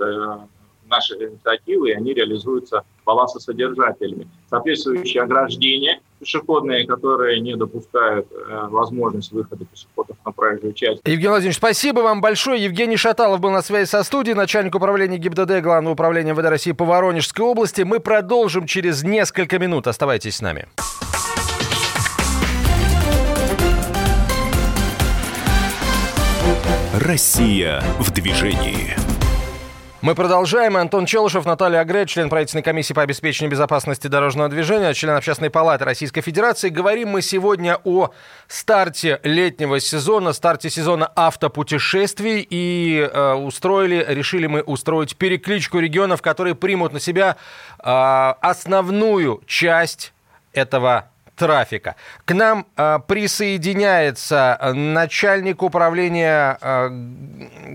наши 0.87 1.15
инициативы, 1.15 1.89
и 1.89 1.93
они 1.93 2.13
реализуются 2.13 2.83
балансосодержателями. 3.05 4.27
Соответствующие 4.49 5.23
ограждения 5.23 5.99
пешеходные, 6.19 6.85
которые 6.87 7.39
не 7.39 7.55
допускают 7.55 8.27
э, 8.31 8.67
возможность 8.69 9.31
выхода 9.31 9.65
пешеходов 9.65 10.17
на 10.25 10.31
проезжую 10.31 10.73
часть. 10.73 11.01
Евгений 11.05 11.27
Владимирович, 11.27 11.57
спасибо 11.57 11.99
вам 11.99 12.21
большое. 12.21 12.63
Евгений 12.63 12.97
Шаталов 12.97 13.39
был 13.39 13.51
на 13.51 13.61
связи 13.61 13.87
со 13.87 14.03
студией, 14.03 14.35
начальник 14.35 14.75
управления 14.75 15.17
ГИБДД 15.17 15.61
Главного 15.61 15.93
управления 15.93 16.33
МВД 16.33 16.45
России 16.45 16.71
по 16.71 16.85
Воронежской 16.85 17.45
области. 17.45 17.81
Мы 17.81 17.99
продолжим 17.99 18.65
через 18.65 19.03
несколько 19.03 19.59
минут. 19.59 19.87
Оставайтесь 19.87 20.37
с 20.37 20.41
нами. 20.41 20.67
Россия 26.93 27.83
в 27.99 28.11
движении. 28.11 29.06
Мы 29.99 30.13
продолжаем. 30.13 30.77
Антон 30.77 31.07
Челышев, 31.07 31.45
Наталья 31.45 31.79
Агре, 31.79 32.05
член 32.05 32.29
правительственной 32.29 32.61
комиссии 32.61 32.93
по 32.93 33.01
обеспечению 33.01 33.51
безопасности 33.51 34.05
дорожного 34.05 34.47
движения, 34.47 34.93
член 34.93 35.15
Общественной 35.15 35.49
палаты 35.49 35.85
Российской 35.85 36.21
Федерации. 36.21 36.69
Говорим 36.69 37.09
мы 37.09 37.23
сегодня 37.23 37.79
о 37.83 38.11
старте 38.47 39.19
летнего 39.23 39.79
сезона, 39.79 40.33
старте 40.33 40.69
сезона 40.69 41.11
автопутешествий. 41.15 42.45
И 42.47 43.09
э, 43.11 43.33
устроили, 43.33 44.05
решили 44.07 44.45
мы 44.45 44.61
устроить 44.61 45.15
перекличку 45.17 45.79
регионов, 45.79 46.21
которые 46.21 46.53
примут 46.53 46.93
на 46.93 46.99
себя 46.99 47.35
э, 47.79 47.83
основную 47.83 49.41
часть 49.47 50.13
этого 50.53 51.09
трафика. 51.37 51.95
К 52.25 52.33
нам 52.33 52.65
э, 52.75 52.99
присоединяется 53.07 54.59
начальник 54.73 55.63
управления 55.63 56.57
э, 56.59 56.89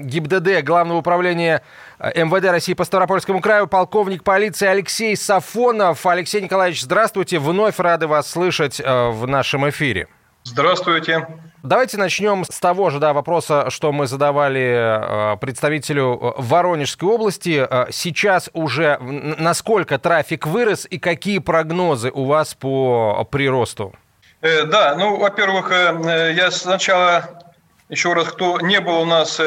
ГИБДД, 0.04 0.64
Главного 0.64 0.98
управления 0.98 1.62
МВД 2.02 2.46
России 2.46 2.74
по 2.74 2.84
Ставропольскому 2.84 3.40
краю, 3.40 3.68
полковник 3.68 4.24
полиции 4.24 4.66
Алексей 4.66 5.16
Сафонов. 5.16 6.04
Алексей 6.04 6.40
Николаевич, 6.40 6.82
здравствуйте. 6.82 7.38
Вновь 7.38 7.78
рады 7.78 8.08
вас 8.08 8.28
слышать 8.28 8.80
э, 8.80 9.10
в 9.10 9.28
нашем 9.28 9.68
эфире. 9.70 10.08
Здравствуйте. 10.42 11.28
Давайте 11.62 11.98
начнем 11.98 12.44
с 12.44 12.58
того 12.58 12.90
же 12.90 12.98
да, 12.98 13.12
вопроса, 13.12 13.70
что 13.70 13.92
мы 13.92 14.08
задавали 14.08 15.34
э, 15.34 15.36
представителю 15.36 16.18
э, 16.20 16.32
Воронежской 16.38 17.08
области. 17.08 17.68
Сейчас 17.92 18.50
уже 18.52 18.98
насколько 18.98 19.96
трафик 20.00 20.48
вырос 20.48 20.88
и 20.90 20.98
какие 20.98 21.38
прогнозы 21.38 22.10
у 22.10 22.24
вас 22.24 22.54
по 22.54 23.24
приросту? 23.30 23.94
Да, 24.40 24.96
ну, 24.98 25.20
во-первых, 25.20 25.70
я 25.70 26.50
сначала 26.50 27.44
еще 27.88 28.12
раз, 28.12 28.26
кто 28.26 28.58
не 28.58 28.80
был 28.80 29.02
у 29.02 29.04
нас 29.04 29.40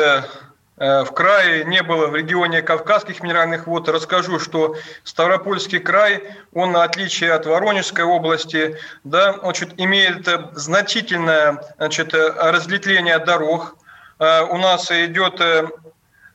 в 0.77 1.05
крае 1.13 1.63
не 1.63 1.81
было, 1.83 2.07
в 2.07 2.15
регионе 2.15 2.61
Кавказских 2.61 3.23
минеральных 3.23 3.65
вод, 3.65 3.87
расскажу, 3.87 4.39
что 4.39 4.75
Ставропольский 5.05 5.79
край, 5.79 6.21
он, 6.53 6.73
на 6.73 6.83
отличие 6.83 7.31
от 7.31 7.45
Воронежской 7.45 8.03
области, 8.03 8.77
да, 9.05 9.39
значит, 9.39 9.69
имеет 9.77 10.27
значительное 10.53 11.63
значит, 11.77 12.13
разветвление 12.13 13.19
дорог. 13.19 13.77
Э, 14.19 14.41
у 14.43 14.57
нас 14.57 14.91
идет 14.91 15.39
э, 15.39 15.67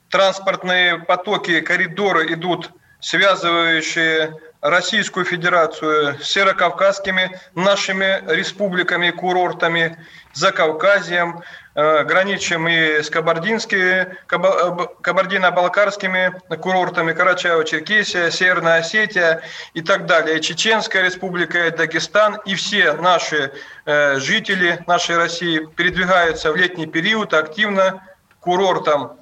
транспортные 0.09 0.99
потоки, 0.99 1.61
коридоры 1.61 2.33
идут, 2.33 2.71
связывающие 3.01 4.39
Российскую 4.61 5.25
Федерацию 5.25 6.19
с 6.21 6.29
северокавказскими 6.29 7.41
нашими 7.55 8.23
республиками, 8.27 9.11
курортами, 9.11 9.97
Закавказьем, 10.35 11.43
э, 11.75 12.05
граничим 12.05 12.69
и 12.69 13.03
с 13.03 13.09
кабардинскими, 13.09 14.17
кабардино-балкарскими 15.01 16.35
курортами, 16.61 17.13
Карачаево-Черкесия, 17.13 18.31
Северная 18.31 18.81
Осетия 18.81 19.41
и 19.73 19.81
так 19.81 20.05
далее, 20.05 20.41
Чеченская 20.41 21.05
республика, 21.05 21.71
Дагестан, 21.71 22.39
и 22.45 22.55
все 22.55 22.93
наши 22.93 23.53
э, 23.87 24.21
жители 24.21 24.85
нашей 24.87 25.17
России 25.17 25.67
передвигаются 25.75 26.53
в 26.53 26.57
летний 26.57 26.87
период 26.87 27.33
активно 27.33 28.07
курортам 28.41 29.17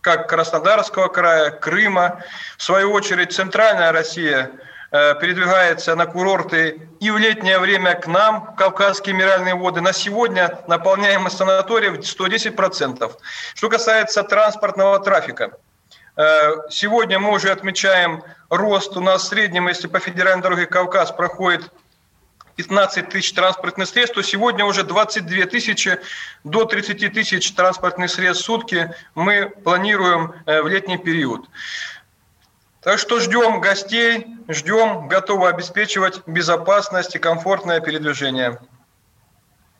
как 0.00 0.28
Краснодарского 0.28 1.08
края, 1.08 1.50
Крыма. 1.50 2.22
В 2.58 2.62
свою 2.62 2.92
очередь, 2.92 3.32
Центральная 3.32 3.90
Россия– 3.90 4.52
Э, 4.60 4.63
передвигается 4.94 5.96
на 5.96 6.06
курорты 6.06 6.88
и 7.00 7.10
в 7.10 7.18
летнее 7.18 7.58
время 7.58 7.94
к 7.94 8.06
нам, 8.06 8.54
Кавказские 8.54 9.16
минеральные 9.16 9.56
воды. 9.56 9.80
На 9.80 9.92
сегодня 9.92 10.60
наполняемость 10.68 11.36
санаториев 11.36 11.98
110%. 11.98 13.12
Что 13.54 13.68
касается 13.68 14.22
транспортного 14.22 15.00
трафика, 15.00 15.58
э, 16.16 16.50
Сегодня 16.70 17.18
мы 17.18 17.32
уже 17.32 17.50
отмечаем 17.50 18.22
рост. 18.50 18.96
У 18.96 19.00
нас 19.00 19.24
в 19.24 19.26
среднем, 19.26 19.66
если 19.66 19.88
по 19.88 19.98
федеральной 19.98 20.44
дороге 20.44 20.66
Кавказ 20.66 21.10
проходит 21.10 21.72
15 22.54 23.08
тысяч 23.08 23.32
транспортных 23.32 23.88
средств, 23.88 24.14
то 24.14 24.22
сегодня 24.22 24.64
уже 24.64 24.84
22 24.84 25.46
тысячи 25.46 25.98
до 26.44 26.64
30 26.64 27.12
тысяч 27.12 27.52
транспортных 27.52 28.10
средств 28.10 28.44
в 28.44 28.46
сутки 28.46 28.94
мы 29.16 29.52
планируем 29.64 30.34
э, 30.46 30.62
в 30.62 30.68
летний 30.68 30.98
период. 30.98 31.48
Так 32.84 32.98
что 32.98 33.18
ждем 33.18 33.62
гостей, 33.62 34.26
ждем, 34.46 35.08
готовы 35.08 35.48
обеспечивать 35.48 36.20
безопасность 36.26 37.16
и 37.16 37.18
комфортное 37.18 37.80
передвижение. 37.80 38.58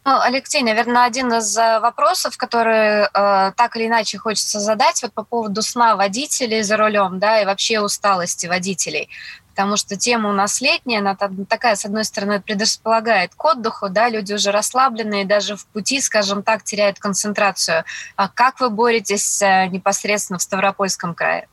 Ну, 0.06 0.20
Алексей, 0.20 0.62
наверное, 0.62 1.04
один 1.04 1.32
из 1.32 1.56
э, 1.56 1.80
вопросов, 1.80 2.36
которые 2.38 3.04
э, 3.04 3.52
так 3.56 3.76
или 3.76 3.86
иначе 3.86 4.18
хочется 4.18 4.58
задать, 4.58 5.02
вот 5.02 5.12
по 5.12 5.22
поводу 5.22 5.62
сна 5.62 5.96
водителей 5.96 6.62
за 6.62 6.76
рулем, 6.76 7.18
да, 7.18 7.40
и 7.40 7.46
вообще 7.46 7.80
усталости 7.80 8.46
водителей. 8.46 9.08
Потому 9.50 9.76
что 9.76 9.96
тема 9.96 10.30
у 10.30 10.32
нас 10.32 10.60
летняя, 10.60 10.98
она 10.98 11.16
такая, 11.48 11.76
с 11.76 11.84
одной 11.84 12.04
стороны, 12.04 12.40
предрасполагает 12.40 13.34
к 13.34 13.44
отдыху, 13.44 13.88
да, 13.88 14.08
люди 14.08 14.34
уже 14.34 14.50
расслабленные, 14.50 15.24
даже 15.24 15.56
в 15.56 15.66
пути, 15.66 16.00
скажем 16.00 16.42
так, 16.42 16.64
теряют 16.64 16.98
концентрацию. 16.98 17.84
А 18.16 18.28
как 18.28 18.60
вы 18.60 18.68
боретесь 18.70 19.40
э, 19.42 19.68
непосредственно 19.68 20.38
в 20.38 20.42
Ставропольском 20.42 21.14
крае? 21.14 21.48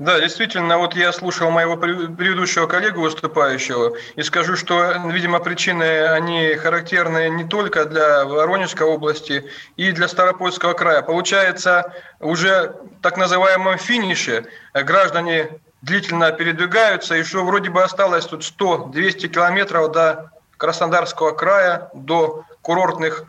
Да, 0.00 0.18
действительно, 0.18 0.78
вот 0.78 0.96
я 0.96 1.12
слушал 1.12 1.50
моего 1.50 1.76
предыдущего 1.76 2.66
коллегу 2.66 3.02
выступающего 3.02 3.94
и 4.16 4.22
скажу, 4.22 4.56
что, 4.56 4.94
видимо, 5.12 5.40
причины, 5.40 6.08
они 6.08 6.54
характерны 6.54 7.28
не 7.28 7.44
только 7.44 7.84
для 7.84 8.24
Воронежской 8.24 8.86
области 8.86 9.44
и 9.76 9.92
для 9.92 10.08
Старопольского 10.08 10.72
края. 10.72 11.02
Получается, 11.02 11.92
уже 12.18 12.76
так 13.02 13.18
называемом 13.18 13.76
финише 13.76 14.46
граждане 14.72 15.60
длительно 15.82 16.32
передвигаются, 16.32 17.16
и 17.16 17.22
что 17.22 17.44
вроде 17.44 17.68
бы 17.68 17.82
осталось 17.82 18.24
тут 18.24 18.40
100-200 18.40 19.28
километров 19.28 19.92
до 19.92 20.30
Краснодарского 20.56 21.32
края, 21.32 21.90
до 21.92 22.46
курортных 22.62 23.24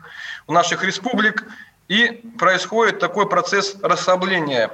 наших 0.48 0.84
республик, 0.84 1.44
и 1.88 2.22
происходит 2.38 2.98
такой 2.98 3.28
процесс 3.28 3.76
расслабления 3.82 4.70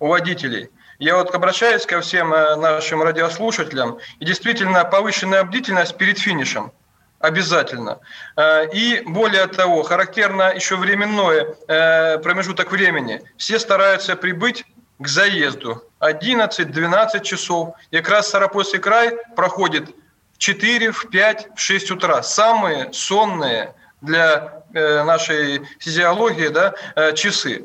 у 0.00 0.08
водителей– 0.08 0.68
я 1.02 1.16
вот 1.16 1.34
обращаюсь 1.34 1.84
ко 1.84 2.00
всем 2.00 2.32
э, 2.32 2.54
нашим 2.54 3.02
радиослушателям, 3.02 3.98
и 4.20 4.24
действительно 4.24 4.84
повышенная 4.84 5.42
бдительность 5.42 5.96
перед 5.96 6.18
финишем. 6.18 6.70
обязательно. 7.18 7.98
Э, 8.36 8.68
и 8.72 9.02
более 9.04 9.48
того, 9.48 9.82
характерно 9.82 10.52
еще 10.54 10.76
временной 10.76 11.56
э, 11.66 12.18
промежуток 12.18 12.70
времени. 12.70 13.20
Все 13.36 13.58
стараются 13.58 14.14
прибыть 14.14 14.64
к 15.00 15.08
заезду 15.08 15.82
11-12 16.00 17.22
часов. 17.24 17.74
И 17.90 17.96
как 17.96 18.08
раз 18.08 18.28
Старопольский 18.28 18.78
край 18.78 19.18
проходит 19.34 19.88
в 20.34 20.38
4, 20.38 20.92
в 20.92 21.10
5, 21.10 21.48
в 21.56 21.60
6 21.60 21.90
утра. 21.90 22.22
Самые 22.22 22.92
сонные 22.92 23.74
для 24.02 24.62
э, 24.74 25.02
нашей 25.04 25.62
физиологии 25.78 26.48
да, 26.48 26.74
часы. 27.14 27.64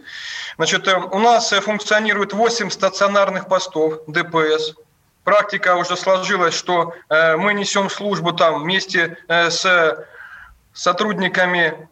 Значит, 0.55 0.87
у 0.87 1.19
нас 1.19 1.49
функционирует 1.49 2.33
8 2.33 2.69
стационарных 2.69 3.47
постов 3.47 4.01
ДПС– 4.07 4.73
практика 5.27 5.75
уже 5.75 5.97
сложилась, 5.97 6.53
что 6.53 6.93
э, 7.09 7.35
мы 7.35 7.53
несем 7.53 7.89
службу 7.89 8.31
там 8.31 8.63
вместе 8.63 9.17
э, 9.27 9.49
с 9.49 10.07
сотрудниками 10.71 11.89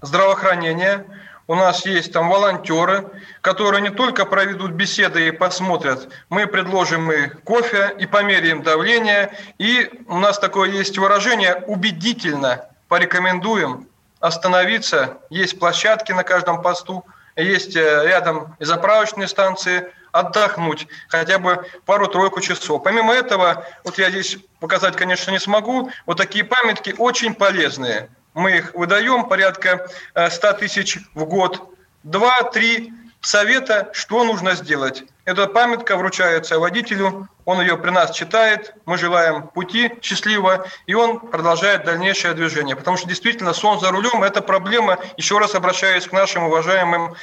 здравоохранения. 0.00 1.04
У 1.46 1.54
нас 1.54 1.84
есть 1.84 2.10
там 2.14 2.30
волонтеры, 2.30 3.06
которые 3.42 3.82
не 3.82 3.90
только 3.90 4.24
проведут 4.24 4.70
беседы 4.70 5.28
и 5.28 5.30
посмотрят, 5.30 6.08
мы 6.30 6.46
предложим 6.46 7.12
и 7.12 7.28
кофе, 7.44 7.94
и 7.98 8.06
померяем 8.06 8.62
давление. 8.62 9.30
И 9.58 9.90
у 10.06 10.16
нас 10.16 10.38
такое 10.38 10.70
есть 10.70 10.96
выражение 10.96 11.62
«убедительно 11.66 12.64
порекомендуем 12.88 13.88
остановиться». 14.20 15.18
Есть 15.30 15.58
площадки 15.58 16.12
на 16.12 16.24
каждом 16.24 16.62
посту, 16.62 17.04
есть 17.36 17.76
э, 17.76 18.06
рядом 18.06 18.56
и 18.58 18.64
заправочные 18.64 19.28
станции– 19.28 19.92
отдохнуть 20.12 20.86
хотя 21.08 21.38
бы 21.38 21.64
пару-тройку 21.84 22.40
часов. 22.40 22.82
Помимо 22.82 23.12
этого, 23.12 23.64
вот 23.84 23.98
я 23.98 24.10
здесь 24.10 24.38
показать, 24.60 24.96
конечно, 24.96 25.30
не 25.30 25.38
смогу, 25.38 25.90
вот 26.06 26.16
такие 26.16 26.44
памятки 26.44 26.94
очень 26.98 27.34
полезные. 27.34 28.10
Мы 28.34 28.58
их 28.58 28.74
выдаем 28.74 29.26
порядка 29.26 29.88
100 30.14 30.48
э, 30.48 30.52
тысяч 30.54 30.98
в 31.14 31.24
год. 31.24 31.74
Два-три 32.04 32.92
совета, 33.20 33.90
что 33.92 34.24
нужно 34.24 34.54
сделать. 34.54 35.04
Эта 35.24 35.46
памятка 35.46 35.96
вручается 35.96 36.58
водителю, 36.58 37.28
он 37.44 37.60
ее 37.60 37.76
при 37.76 37.90
нас 37.90 38.12
читает, 38.12 38.74
мы 38.86 38.96
желаем 38.98 39.48
пути 39.48 39.92
счастливого, 40.00 40.66
и 40.86 40.94
он 40.94 41.20
продолжает 41.20 41.84
дальнейшее 41.84 42.34
движение. 42.34 42.76
Потому 42.76 42.96
что 42.96 43.08
действительно 43.08 43.52
сон 43.52 43.80
за 43.80 43.90
рулем– 43.90 44.22
это 44.24 44.40
проблема, 44.40 44.98
еще 45.16 45.38
раз 45.38 45.54
обращаюсь 45.54 46.06
к 46.06 46.12
нашим 46.12 46.44
уважаемым 46.44 47.14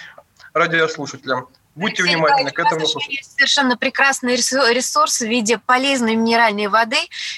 радиослушателям. 0.54 1.48
Будьте 1.76 2.04
Алексей 2.04 2.16
внимательны 2.16 2.52
к 2.52 2.60
этому 2.60 2.86
вопросу. 2.86 3.00
Есть 3.10 3.34
совершенно 3.34 3.76
прекрасный 3.76 4.36
ресурс 4.36 5.20
в 5.20 5.26
виде 5.26 5.58
полезной 5.58 6.16
минеральной 6.16 6.68
воды. 6.68 6.98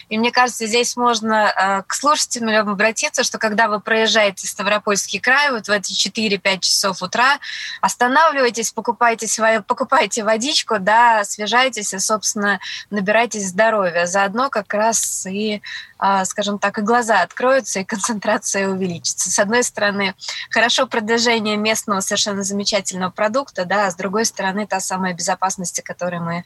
И 0.10 0.18
мне 0.18 0.32
кажется, 0.32 0.68
здесь 0.68 0.96
можно 0.96 1.52
э, 1.56 1.84
к 1.88 1.94
слушателям 1.96 2.70
обратиться, 2.70 3.24
что 3.24 3.40
когда 3.40 3.68
вы 3.68 3.80
проезжаете 3.80 4.46
Ставропольский 4.46 5.20
край, 5.20 5.52
вот 5.52 5.68
в 5.68 5.72
эти 5.72 5.94
4-5 5.94 6.60
часов 6.60 7.02
утра, 7.02 7.40
останавливайтесь, 7.82 8.72
покупайте, 8.72 9.28
свою, 9.28 9.64
покупайте 9.64 10.24
водичку, 10.24 10.78
да, 10.80 11.22
освежайтесь 11.22 11.94
и, 11.96 12.00
собственно, 12.00 12.60
набирайтесь 12.92 13.48
здоровья. 13.48 14.06
Заодно 14.06 14.52
как 14.52 14.72
раз 14.74 15.26
и 15.26 15.64
а, 16.00 16.26
скажем 16.26 16.60
так, 16.60 16.78
и 16.78 16.82
глаза 16.82 17.22
откроются, 17.22 17.80
и 17.80 17.84
концентрация 17.84 18.70
увеличится. 18.70 19.32
С 19.32 19.40
одной 19.40 19.64
стороны, 19.64 20.14
хорошо 20.52 20.86
продвижение 20.86 21.58
местного 21.58 22.02
совершенно 22.02 22.44
замечательного 22.44 23.10
продукта, 23.10 23.66
да, 23.66 23.88
а 23.88 23.92
с 23.92 23.96
другой 23.96 24.26
стороны, 24.28 24.68
та 24.68 24.80
самая 24.80 25.14
безопасность, 25.14 25.80
о 25.80 25.84
которой 25.84 26.20
мы 26.20 26.44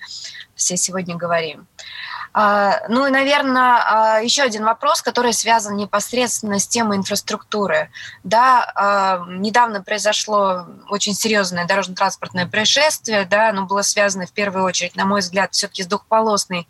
все 0.55 0.77
сегодня 0.77 1.15
говорим. 1.15 1.67
А, 2.33 2.79
ну 2.87 3.07
и, 3.07 3.11
наверное, 3.11 3.81
а, 3.83 4.19
еще 4.19 4.43
один 4.43 4.63
вопрос, 4.63 5.01
который 5.01 5.33
связан 5.33 5.75
непосредственно 5.75 6.59
с 6.59 6.67
темой 6.67 6.97
инфраструктуры. 6.97 7.89
Да, 8.23 8.71
а, 8.73 9.25
недавно 9.27 9.81
произошло 9.83 10.65
очень 10.89 11.13
серьезное 11.13 11.65
дорожно-транспортное 11.65 12.47
происшествие, 12.47 13.25
да, 13.25 13.49
оно 13.49 13.65
было 13.65 13.81
связано 13.81 14.25
в 14.27 14.31
первую 14.31 14.63
очередь, 14.63 14.95
на 14.95 15.05
мой 15.05 15.19
взгляд, 15.19 15.53
все-таки 15.53 15.83
с 15.83 15.87
двухполосной 15.87 16.67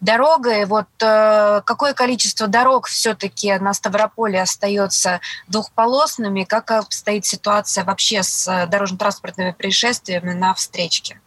дорогой. 0.00 0.64
Вот 0.64 0.88
э, 1.00 1.62
какое 1.64 1.94
количество 1.94 2.46
дорог 2.46 2.86
все-таки 2.86 3.56
на 3.58 3.72
Ставрополе 3.72 4.40
остается 4.42 5.20
двухполосными? 5.46 6.44
Как 6.44 6.70
обстоит 6.70 7.24
ситуация 7.24 7.84
вообще 7.84 8.22
с 8.22 8.66
дорожно-транспортными 8.66 9.52
происшествиями 9.52 10.32
на 10.32 10.53
встречке? 10.54 11.20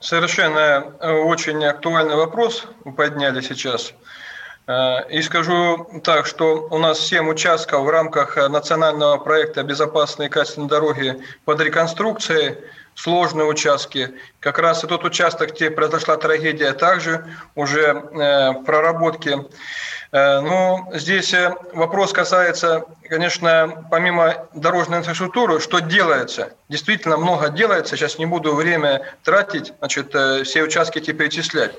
Совершенно 0.00 0.92
э, 1.00 1.10
очень 1.10 1.64
актуальный 1.64 2.16
вопрос 2.16 2.66
подняли 2.96 3.40
сейчас. 3.40 3.94
Э, 4.66 5.08
и 5.08 5.22
скажу 5.22 6.00
так, 6.04 6.26
что 6.26 6.68
у 6.70 6.78
нас 6.78 7.00
7 7.00 7.28
участков 7.28 7.84
в 7.84 7.88
рамках 7.88 8.36
национального 8.36 9.18
проекта 9.18 9.62
«Безопасные 9.62 10.28
качественные 10.28 10.68
дороги» 10.68 11.22
под 11.44 11.60
реконструкцией, 11.60 12.58
сложные 12.94 13.46
участки. 13.46 14.14
Как 14.40 14.58
раз 14.58 14.84
и 14.84 14.86
тот 14.86 15.04
участок, 15.04 15.54
где 15.54 15.70
произошла 15.70 16.16
трагедия, 16.16 16.72
также 16.74 17.24
уже 17.54 17.80
э, 17.80 18.52
проработки 18.64 19.38
Э, 19.38 20.03
ну, 20.14 20.92
здесь 20.92 21.34
э, 21.34 21.52
вопрос 21.72 22.12
касается, 22.12 22.84
конечно, 23.08 23.84
помимо 23.90 24.46
дорожной 24.54 25.00
инфраструктуры, 25.00 25.58
что 25.58 25.80
делается. 25.80 26.52
Действительно 26.68 27.16
много 27.16 27.48
делается, 27.48 27.96
сейчас 27.96 28.16
не 28.20 28.24
буду 28.24 28.54
время 28.54 29.12
тратить, 29.24 29.72
значит, 29.80 30.14
э, 30.14 30.44
все 30.44 30.62
участки 30.62 30.98
эти 30.98 31.10
перечислять. 31.10 31.74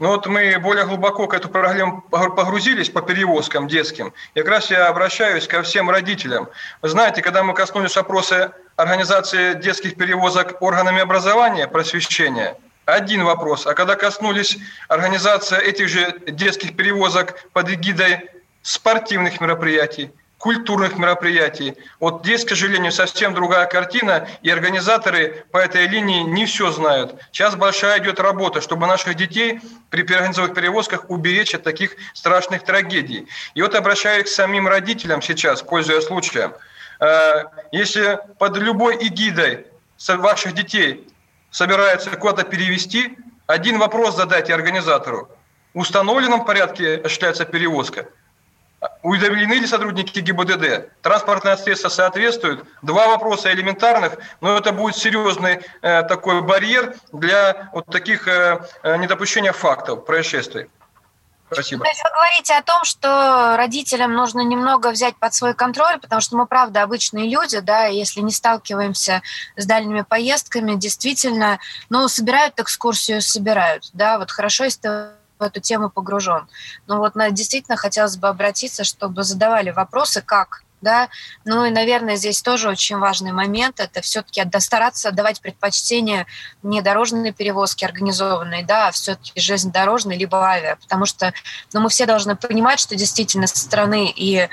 Но 0.00 0.08
вот 0.08 0.26
мы 0.26 0.58
более 0.58 0.84
глубоко 0.84 1.28
к 1.28 1.34
эту 1.34 1.48
проблему 1.48 2.02
погрузились 2.10 2.90
по 2.90 3.02
перевозкам 3.02 3.68
детским. 3.68 4.12
И 4.34 4.40
как 4.40 4.48
раз 4.48 4.68
я 4.72 4.88
обращаюсь 4.88 5.46
ко 5.46 5.62
всем 5.62 5.88
родителям. 5.88 6.48
Вы 6.82 6.88
знаете, 6.88 7.22
когда 7.22 7.44
мы 7.44 7.54
коснулись 7.54 7.94
вопроса 7.94 8.50
организации 8.74 9.54
детских 9.54 9.96
перевозок 9.96 10.60
органами 10.60 11.00
образования, 11.02 11.68
просвещения– 11.68 12.56
один 12.86 13.24
вопрос. 13.24 13.66
А 13.66 13.74
когда 13.74 13.96
коснулись 13.96 14.56
организации 14.88 15.60
этих 15.62 15.88
же 15.88 16.18
детских 16.26 16.76
перевозок 16.76 17.46
под 17.52 17.68
эгидой 17.68 18.30
спортивных 18.62 19.40
мероприятий, 19.40 20.10
культурных 20.38 20.98
мероприятий. 20.98 21.76
Вот 21.98 22.20
здесь, 22.22 22.44
к 22.44 22.50
сожалению, 22.50 22.92
совсем 22.92 23.34
другая 23.34 23.66
картина, 23.66 24.28
и 24.42 24.50
организаторы 24.50 25.44
по 25.50 25.58
этой 25.58 25.86
линии 25.86 26.22
не 26.22 26.46
все 26.46 26.70
знают. 26.70 27.14
Сейчас 27.32 27.56
большая 27.56 28.00
идет 28.00 28.20
работа, 28.20 28.60
чтобы 28.60 28.86
наших 28.86 29.14
детей 29.14 29.60
при 29.90 30.02
организованных 30.02 30.54
перевозках 30.54 31.10
уберечь 31.10 31.54
от 31.54 31.62
таких 31.62 31.96
страшных 32.12 32.64
трагедий. 32.64 33.26
И 33.54 33.62
вот 33.62 33.74
обращаюсь 33.74 34.24
к 34.24 34.28
самим 34.28 34.68
родителям 34.68 35.22
сейчас, 35.22 35.62
пользуясь 35.62 36.04
случаем. 36.04 36.52
Э, 37.00 37.44
если 37.72 38.20
под 38.38 38.56
любой 38.58 38.96
эгидой 38.96 39.66
ваших 40.08 40.54
детей 40.54 41.08
собирается 41.56 42.10
куда-то 42.10 42.44
перевести, 42.44 43.16
один 43.46 43.78
вопрос 43.78 44.14
задайте 44.14 44.52
организатору. 44.52 45.30
В 45.72 45.78
установленном 45.78 46.44
порядке 46.44 46.96
осуществляется 46.96 47.46
перевозка. 47.46 48.08
Уведомлены 49.02 49.54
ли 49.54 49.66
сотрудники 49.66 50.20
ГИБДД? 50.20 50.90
Транспортное 51.00 51.56
средство 51.56 51.88
соответствует? 51.88 52.62
Два 52.82 53.08
вопроса 53.08 53.50
элементарных, 53.54 54.18
но 54.42 54.58
это 54.58 54.72
будет 54.72 54.96
серьезный 54.96 55.60
э, 55.80 56.02
такой 56.02 56.42
барьер 56.42 56.94
для 57.12 57.70
вот 57.72 57.86
таких 57.86 58.28
э, 58.28 58.60
э 58.82 58.98
недопущения 58.98 59.52
фактов, 59.52 60.04
происшествий. 60.04 60.66
Спасибо. 61.50 61.84
То 61.84 61.90
есть 61.90 62.02
вы 62.02 62.10
говорите 62.10 62.54
о 62.54 62.62
том, 62.62 62.84
что 62.84 63.56
родителям 63.56 64.12
нужно 64.12 64.40
немного 64.40 64.90
взять 64.90 65.16
под 65.16 65.32
свой 65.32 65.54
контроль, 65.54 65.98
потому 66.00 66.20
что 66.20 66.36
мы, 66.36 66.46
правда, 66.46 66.82
обычные 66.82 67.30
люди, 67.30 67.60
да, 67.60 67.84
если 67.86 68.20
не 68.20 68.32
сталкиваемся 68.32 69.22
с 69.56 69.64
дальними 69.64 70.02
поездками, 70.02 70.74
действительно, 70.74 71.60
ну, 71.88 72.08
собирают 72.08 72.58
экскурсию, 72.58 73.22
собирают, 73.22 73.90
да, 73.92 74.18
вот 74.18 74.30
хорошо, 74.30 74.64
если 74.64 74.80
ты 74.80 75.08
в 75.38 75.42
эту 75.42 75.60
тему 75.60 75.90
погружен. 75.90 76.48
Но 76.86 76.98
вот 76.98 77.12
действительно 77.30 77.76
хотелось 77.76 78.16
бы 78.16 78.28
обратиться, 78.28 78.84
чтобы 78.84 79.22
задавали 79.22 79.70
вопросы, 79.70 80.22
как 80.22 80.62
да. 80.86 81.08
Ну 81.44 81.64
и, 81.64 81.70
наверное, 81.70 82.14
здесь 82.14 82.40
тоже 82.42 82.68
очень 82.68 82.98
важный 82.98 83.32
момент– 83.32 83.80
это 83.86 84.02
все-таки 84.02 84.40
стараться 84.60 85.08
отдавать 85.08 85.40
предпочтение 85.40 86.26
не 86.62 86.80
дорожной 86.80 87.32
перевозке 87.32 87.86
организованной, 87.86 88.62
да, 88.62 88.86
а 88.86 88.92
все-таки 88.92 89.32
железнодорожной 89.34 90.16
либо 90.16 90.38
авиа, 90.46 90.76
потому 90.76 91.04
что 91.04 91.32
ну, 91.72 91.80
мы 91.80 91.88
все 91.88 92.06
должны 92.06 92.36
понимать, 92.36 92.78
что 92.78 92.94
действительно 92.94 93.48
со 93.48 93.58
стороны 93.58 94.12
и 94.14 94.48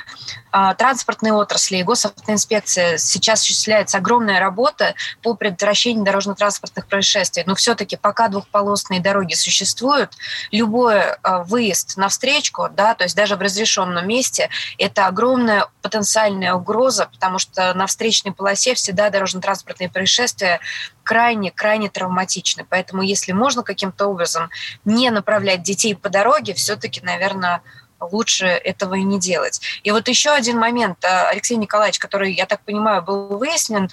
а, 0.51 0.73
транспортной 0.73 1.31
отрасли, 1.31 1.77
и 1.77 1.83
госавтоинспекции 1.83 2.97
сейчас 2.97 3.41
осуществляется 3.41 3.99
огромная 3.99 4.39
работа 4.39 4.95
по 5.21 5.35
предотвращению 5.35 6.03
дорожно-транспортных 6.03 6.87
происшествий. 6.87 7.43
Но 7.45 7.53
все-таки 7.53 7.95
пока 7.95 8.27
двухполосные 8.27 9.01
дороги 9.01 9.35
существуют, 9.35 10.13
любой 10.51 11.01
а, 11.01 11.43
выезд 11.43 11.97
на 11.97 12.09
встречку, 12.09 12.69
да, 12.71 12.95
то 12.95 13.03
есть 13.03 13.15
даже 13.15 13.35
в 13.35 13.41
разрешенном 13.41 14.07
месте, 14.07 14.49
это 14.79 15.05
огромная 15.05 15.67
потенциальная 15.83 16.22
угроза, 16.53 17.07
потому 17.11 17.39
что 17.39 17.73
на 17.73 17.87
встречной 17.87 18.31
полосе 18.31 18.73
всегда 18.73 19.09
дорожно-транспортные 19.09 19.89
происшествия 19.89 20.59
крайне-крайне 21.03 21.89
травматичны. 21.89 22.65
Поэтому 22.69 23.01
если 23.01 23.31
можно 23.31 23.63
каким-то 23.63 24.07
образом 24.07 24.49
не 24.85 25.09
направлять 25.09 25.63
детей 25.63 25.95
по 25.95 26.09
дороге, 26.09 26.53
все-таки, 26.53 27.01
наверное, 27.01 27.61
лучше 27.99 28.47
этого 28.47 28.95
и 28.95 29.03
не 29.03 29.17
делать. 29.17 29.61
И 29.83 29.91
вот 29.91 30.09
еще 30.09 30.31
один 30.31 30.59
момент, 30.59 31.05
Алексей 31.05 31.55
Николаевич, 31.55 31.99
который, 31.99 32.33
я 32.33 32.45
так 32.45 32.61
понимаю, 32.63 33.01
был 33.01 33.37
выяснен, 33.37 33.89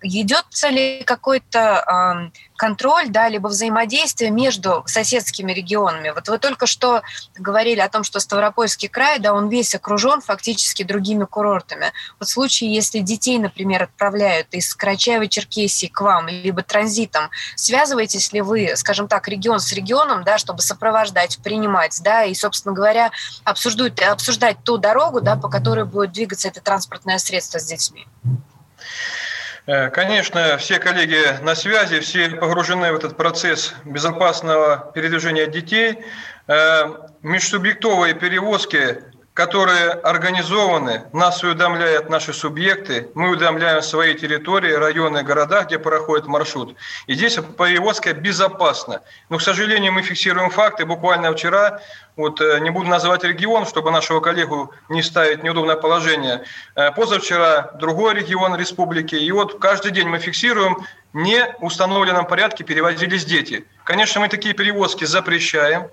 идется 0.00 0.68
ли 0.68 1.02
какой-то 1.04 2.30
контроль, 2.62 3.08
да, 3.08 3.28
либо 3.28 3.48
взаимодействие 3.48 4.30
между 4.30 4.84
соседскими 4.86 5.50
регионами. 5.52 6.10
Вот 6.10 6.28
вы 6.28 6.38
только 6.38 6.68
что 6.68 7.02
говорили 7.36 7.80
о 7.80 7.88
том, 7.88 8.04
что 8.04 8.20
Ставропольский 8.20 8.88
край, 8.88 9.18
да, 9.18 9.34
он 9.34 9.48
весь 9.48 9.74
окружен 9.74 10.20
фактически 10.20 10.84
другими 10.84 11.24
курортами. 11.24 11.90
Вот 12.20 12.28
в 12.28 12.30
случае, 12.30 12.72
если 12.72 13.00
детей, 13.00 13.40
например, 13.40 13.82
отправляют 13.82 14.46
из 14.52 14.76
Карачаева-Черкесии 14.76 15.88
к 15.88 16.00
вам, 16.02 16.28
либо 16.28 16.62
транзитом, 16.62 17.30
связываетесь 17.56 18.32
ли 18.32 18.42
вы, 18.42 18.74
скажем 18.76 19.08
так, 19.08 19.26
регион 19.26 19.58
с 19.58 19.72
регионом, 19.72 20.22
да, 20.22 20.38
чтобы 20.38 20.62
сопровождать, 20.62 21.38
принимать, 21.42 22.00
да, 22.04 22.22
и, 22.22 22.32
собственно 22.32 22.72
говоря, 22.72 23.10
обсуждать, 23.42 23.98
обсуждать 24.00 24.62
ту 24.62 24.78
дорогу, 24.78 25.20
да, 25.20 25.34
по 25.34 25.48
которой 25.48 25.84
будет 25.84 26.12
двигаться 26.12 26.46
это 26.46 26.60
транспортное 26.60 27.18
средство 27.18 27.58
с 27.58 27.64
детьми? 27.64 28.06
Э, 29.66 29.90
конечно, 29.90 30.56
все 30.58 30.80
коллеги 30.80 31.40
на 31.42 31.54
связи, 31.54 32.00
все 32.00 32.30
погружены 32.30 32.92
в 32.92 32.96
этот 32.96 33.16
процесс 33.16 33.74
безопасного 33.84 34.90
передвижения 34.92 35.46
детей. 35.46 36.04
Э, 36.48 36.86
межсубъектовые 37.22 38.14
перевозки 38.14 39.04
которые 39.34 39.92
организованы, 39.92 41.04
нас 41.12 41.42
уведомляют 41.42 42.10
наши 42.10 42.34
субъекты, 42.34 43.08
мы 43.14 43.30
уведомляем 43.30 43.80
свои 43.80 44.14
территории, 44.14 44.72
районы, 44.72 45.22
города, 45.22 45.64
где 45.64 45.78
проходит 45.78 46.26
маршрут. 46.26 46.76
И 47.06 47.14
здесь 47.14 47.36
перевозка 47.36 48.12
безопасна. 48.12 49.00
Но, 49.30 49.38
к 49.38 49.42
сожалению, 49.42 49.92
мы 49.92 50.02
фиксируем 50.02 50.50
факты. 50.50 50.84
Буквально 50.84 51.32
вчера, 51.32 51.80
вот 52.16 52.42
э, 52.42 52.58
не 52.60 52.68
буду 52.68 52.90
называть 52.90 53.24
регион, 53.24 53.64
чтобы 53.64 53.90
нашего 53.90 54.20
коллегу 54.20 54.70
не 54.90 55.02
ставить 55.02 55.42
неудобное 55.42 55.76
положение, 55.76 56.44
э, 56.74 56.90
позавчера 56.92 57.70
другой 57.78 58.14
регион 58.14 58.54
республики. 58.56 59.14
И 59.14 59.32
вот 59.32 59.58
каждый 59.58 59.92
день 59.92 60.08
мы 60.08 60.18
фиксируем, 60.18 60.84
не 61.14 61.46
установленном 61.60 62.26
порядке 62.26 62.64
перевозились 62.64 63.24
дети. 63.24 63.66
Конечно, 63.84 64.20
мы 64.20 64.28
такие 64.28 64.54
перевозки 64.54 65.04
запрещаем, 65.04 65.88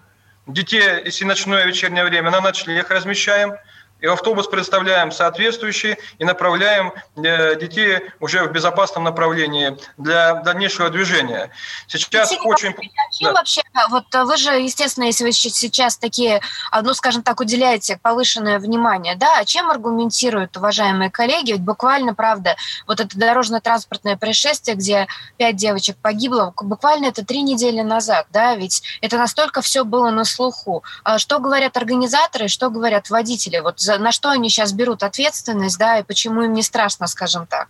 Детей, 0.50 0.82
если 1.06 1.26
ночное 1.26 1.66
вечернее 1.66 2.04
время, 2.04 2.32
на 2.32 2.42
ночлег 2.42 2.90
размещаем– 2.90 3.56
и 4.02 4.08
автобус 4.08 4.48
представляем 4.48 5.12
соответствующий 5.12 5.98
и 6.18 6.26
направляем 6.26 6.94
э, 7.18 7.56
детей 7.56 8.00
уже 8.20 8.44
в 8.46 8.52
безопасном 8.52 9.04
направлении 9.04 9.78
для 9.98 10.36
дальнейшего 10.36 10.90
движения. 10.90 11.52
Сейчас 11.88 12.30
Сергей, 12.30 12.46
очень... 12.46 12.70
А 12.70 13.12
чем 13.12 13.34
да. 13.34 13.34
вообще, 13.34 13.62
вот 13.90 14.06
вы 14.14 14.38
же, 14.38 14.52
естественно, 14.52 15.06
если 15.06 15.24
вы 15.24 15.32
сейчас 15.32 15.98
такие, 15.98 16.42
а, 16.72 16.82
ну, 16.82 16.94
скажем 16.94 17.24
так, 17.24 17.40
уделяете 17.40 18.00
повышенное 18.02 18.60
внимание, 18.60 19.16
да, 19.16 19.38
а 19.38 19.46
чем 19.46 19.70
аргументируют 19.70 20.56
уважаемые 20.56 21.10
коллеги? 21.10 21.54
Ведь 21.54 21.62
буквально, 21.62 22.14
правда, 22.14 22.56
вот 22.88 23.00
это 23.00 23.18
дорожно-транспортное 23.18 24.16
происшествие, 24.18 24.76
где 24.76 25.08
пять 25.38 25.56
девочек 25.56 25.98
погибло, 25.98 26.54
буквально 26.62 27.08
это 27.08 27.26
три 27.26 27.42
недели 27.42 27.82
назад, 27.82 28.28
да, 28.32 28.56
ведь 28.56 28.84
это 29.02 29.18
настолько 29.18 29.62
все 29.62 29.84
было 29.84 30.10
на 30.10 30.24
слуху. 30.24 30.84
А 31.04 31.18
что 31.18 31.40
говорят 31.40 31.76
организаторы, 31.78 32.48
что 32.48 32.70
говорят 32.70 33.10
водители? 33.10 33.60
Вот 33.60 33.80
на 33.98 34.12
что 34.12 34.30
они 34.30 34.50
сейчас 34.50 34.74
берут 34.74 35.04
ответственность, 35.04 35.78
да, 35.78 36.00
и 36.00 36.04
почему 36.04 36.44
им 36.44 36.54
не 36.54 36.64
страшно, 36.64 37.08
скажем 37.08 37.48
так? 37.48 37.68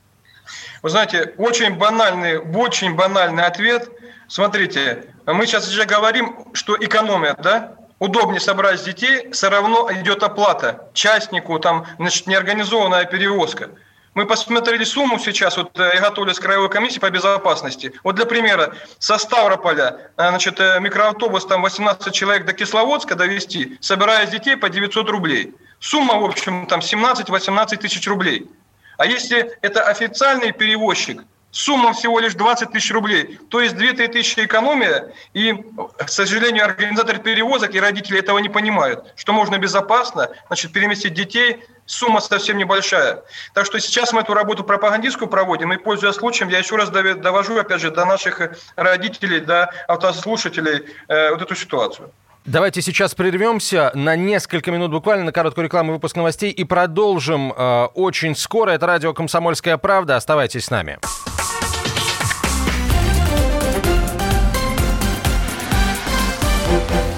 Вы 0.82 0.90
знаете, 0.90 1.34
очень 1.38 1.76
банальный, 1.76 2.38
очень 2.40 2.96
банальный 2.96 3.44
ответ. 3.44 3.90
Смотрите, 4.28 5.06
мы 5.26 5.46
сейчас 5.46 5.68
уже 5.68 5.86
говорим, 5.86 6.48
что 6.54 6.76
экономят, 6.76 7.42
да? 7.42 7.76
Удобнее 8.00 8.40
собрать 8.40 8.84
детей, 8.84 9.30
все 9.32 9.50
равно 9.50 9.90
идет 9.92 10.24
оплата 10.24 10.90
частнику, 10.94 11.60
там, 11.60 11.86
значит, 11.98 12.28
неорганизованная 12.28 13.06
перевозка. 13.06 13.70
Мы 14.14 14.26
посмотрели 14.26 14.84
сумму 14.84 15.20
сейчас, 15.20 15.56
вот 15.58 15.78
э, 15.80 15.92
я 15.94 16.02
готовлюсь 16.02 16.40
к 16.40 16.42
краевой 16.42 16.70
комиссии 16.70 17.00
по 17.00 17.10
безопасности. 17.10 17.94
Вот 18.04 18.16
для 18.16 18.26
примера, 18.26 18.74
со 18.98 19.18
Ставрополя, 19.18 20.12
э, 20.18 20.30
значит, 20.30 20.60
э, 20.60 20.80
микроавтобус, 20.80 21.46
там 21.46 21.62
18 21.62 22.14
человек 22.14 22.46
до 22.46 22.54
Кисловодска 22.54 23.16
довести, 23.16 23.78
собирая 23.82 24.26
детей 24.26 24.58
по 24.58 24.70
900 24.70 25.10
рублей. 25.10 25.54
Сумма, 25.80 26.16
в 26.20 26.26
общем, 26.26 26.68
там 26.68 26.82
17-18 26.82 27.78
тысяч 27.78 28.08
рублей. 28.08 28.50
А 28.98 29.06
если 29.06 29.58
это 29.62 29.84
официальный 29.84 30.52
перевозчик, 30.52 31.24
сумма 31.52 31.94
всего 31.94 32.20
лишь 32.20 32.36
20 32.36 32.72
тысяч 32.72 32.92
рублей, 32.92 33.40
то 33.50 33.62
есть 33.62 33.76
2-3 33.76 34.10
тысячи 34.10 34.42
экономия, 34.42 35.14
и, 35.34 35.54
к 35.98 36.10
сожалению, 36.10 36.66
организаторы 36.66 37.20
перевозок 37.20 37.74
и 37.74 37.80
родители 37.80 38.20
этого 38.20 38.40
не 38.40 38.50
понимают, 38.50 39.14
что 39.16 39.34
можно 39.34 39.58
безопасно 39.58 40.30
значит, 40.48 40.74
переместить 40.74 41.14
детей, 41.14 41.64
сумма 41.86 42.20
совсем 42.20 42.58
небольшая. 42.58 43.24
Так 43.54 43.66
что 43.66 43.80
сейчас 43.80 44.14
мы 44.14 44.22
эту 44.22 44.34
работу 44.34 44.64
пропагандистскую 44.64 45.30
проводим, 45.30 45.74
и, 45.74 45.78
пользуясь 45.78 46.16
случаем, 46.16 46.50
я 46.50 46.60
еще 46.60 46.76
раз 46.76 46.90
довожу, 46.90 47.58
опять 47.58 47.82
же, 47.82 47.90
до 47.90 48.06
наших 48.06 48.42
родителей, 48.76 49.40
до 49.40 49.72
автослушателей 49.88 50.86
э, 51.08 51.32
вот 51.32 51.42
эту 51.42 51.56
ситуацию. 51.56 52.12
Давайте 52.46 52.82
сейчас 52.82 53.14
прервемся 53.16 53.92
на 53.94 54.16
несколько 54.16 54.72
минут, 54.72 54.92
буквально 54.92 55.26
на 55.26 55.32
короткую 55.32 55.66
рекламу 55.66 55.94
выпуск 55.94 56.16
новостей 56.16 56.52
и 56.52 56.64
продолжим 56.64 57.54
э, 57.56 57.86
очень 57.94 58.36
скоро. 58.36 58.72
Это 58.72 58.88
радио 58.88 59.14
«Комсомольская 59.14 59.78
правда». 59.78 60.16
Оставайтесь 60.16 60.66
с 60.66 60.72
нами. 60.72 60.98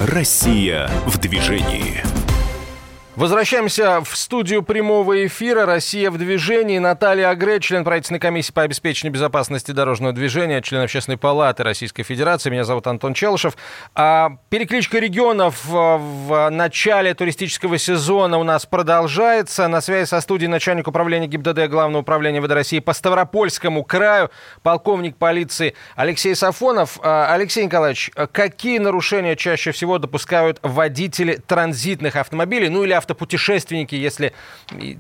Россия 0.08 0.90
в 1.06 1.18
движении. 1.20 2.11
Возвращаемся 3.22 4.02
в 4.02 4.18
студию 4.18 4.64
прямого 4.64 5.28
эфира 5.28 5.68
«Россия 5.68 6.10
в 6.10 6.18
движении». 6.18 6.80
Наталья 6.80 7.30
Агре, 7.30 7.60
член 7.60 7.84
правительственной 7.84 8.20
комиссии 8.20 8.52
по 8.52 8.64
обеспечению 8.64 9.14
безопасности 9.14 9.70
дорожного 9.70 10.12
движения, 10.12 10.60
член 10.64 10.82
Общественной 10.82 11.20
палаты 11.20 11.62
Российской 11.62 12.02
Федерации. 12.02 12.50
Меня 12.50 12.64
зовут 12.64 12.88
Антон 12.88 13.14
Челышев. 13.14 13.56
А, 13.94 14.38
перекличка 14.50 14.98
регионов 14.98 15.64
в 15.66 16.50
начале 16.50 17.14
туристического 17.14 17.78
сезона 17.78 18.40
у 18.40 18.44
нас 18.44 18.66
продолжается. 18.66 19.68
На 19.68 19.82
связи 19.82 20.08
со 20.08 20.20
студией 20.20 20.50
начальник 20.50 20.88
управления 20.88 21.28
ГИБДД 21.28 21.68
Главного 21.70 22.02
управления 22.02 22.42
ВД 22.42 22.54
России 22.54 22.80
по 22.80 22.94
Ставропольскому 22.94 23.84
краю, 23.84 24.32
полковник 24.64 25.16
полиции 25.16 25.76
Алексей 25.96 26.34
Сафонов. 26.34 26.98
А, 27.04 27.32
Алексей 27.32 27.66
Николаевич, 27.66 28.10
какие 28.32 28.80
нарушения 28.80 29.36
чаще 29.36 29.72
всего 29.74 30.00
допускают 30.00 30.58
водители 30.64 31.36
транзитных 31.36 32.16
автомобилей, 32.16 32.70
ну 32.70 32.84
или 32.84 32.94
автомобилей 32.94 33.11
автопутешественники, 33.12 33.96
если 33.96 34.34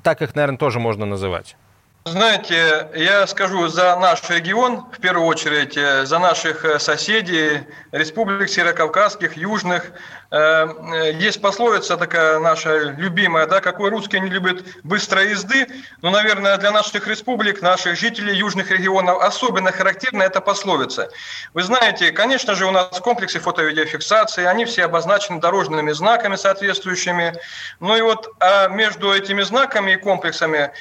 так 0.04 0.21
их, 0.21 0.36
наверное, 0.36 0.58
тоже 0.58 0.80
можно 0.80 1.06
называть? 1.06 1.56
Знаете, 2.03 2.89
я 2.95 3.27
скажу 3.27 3.67
за 3.67 3.95
наш 3.95 4.27
регион, 4.27 4.85
в 4.91 4.99
первую 4.99 5.27
очередь, 5.27 5.77
э, 5.77 6.03
за 6.03 6.17
наших 6.17 6.65
э, 6.65 6.79
соседей, 6.79 7.59
республик 7.91 8.49
северокавказских, 8.49 9.37
южных. 9.37 9.91
Э, 10.31 11.11
есть 11.13 11.39
пословица 11.43 11.97
такая 11.97 12.39
наша 12.39 12.95
любимая, 12.97 13.45
да, 13.45 13.61
какой 13.61 13.91
русский 13.91 14.19
не 14.19 14.29
любит 14.29 14.65
быстрой 14.83 15.29
езды. 15.29 15.67
Но, 16.01 16.09
наверное, 16.09 16.57
для 16.57 16.71
наших 16.71 17.07
республик, 17.07 17.61
наших 17.61 17.95
жителей 17.99 18.35
южных 18.35 18.71
регионов 18.71 19.21
особенно 19.21 19.71
характерна 19.71 20.23
эта 20.23 20.41
пословица. 20.41 21.11
Вы 21.53 21.61
знаете, 21.61 22.11
конечно 22.11 22.55
же, 22.55 22.65
у 22.65 22.71
нас 22.71 22.99
комплексы 22.99 23.39
фото-видеофиксации, 23.39 24.45
они 24.45 24.65
все 24.65 24.85
обозначены 24.85 25.39
дорожными 25.39 25.91
знаками 25.91 26.35
соответствующими. 26.35 27.35
Ну 27.79 27.95
и 27.95 28.01
вот 28.01 28.27
а 28.39 28.69
между 28.69 29.13
этими 29.13 29.43
знаками 29.43 29.91
и 29.91 29.97
комплексами 29.97 30.71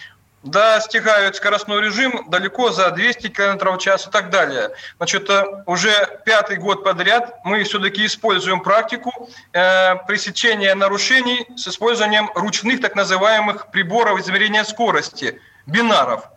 достигают 0.43 1.37
скоростной 1.37 1.83
режим 1.83 2.25
далеко 2.29 2.71
за 2.71 2.91
200 2.91 3.29
км 3.29 3.71
в 3.71 3.79
час 3.79 4.07
и 4.07 4.11
так 4.11 4.31
далее. 4.31 4.71
Значит, 4.97 5.29
э, 5.29 5.45
уже 5.67 6.21
пятый 6.25 6.57
год 6.57 6.83
подряд 6.83 7.41
мы 7.45 7.63
все-таки 7.65 8.07
используем 8.07 8.61
практику 8.61 9.29
э, 9.53 9.97
пресечения 10.07 10.75
нарушений 10.75 11.47
с 11.57 11.69
использованием 11.69 12.31
ручных 12.35 12.81
так 12.81 12.95
называемых 12.95 13.71
приборов 13.71 14.19
измерения 14.19 14.65
скорости, 14.65 15.41
бинаров. 15.67 16.29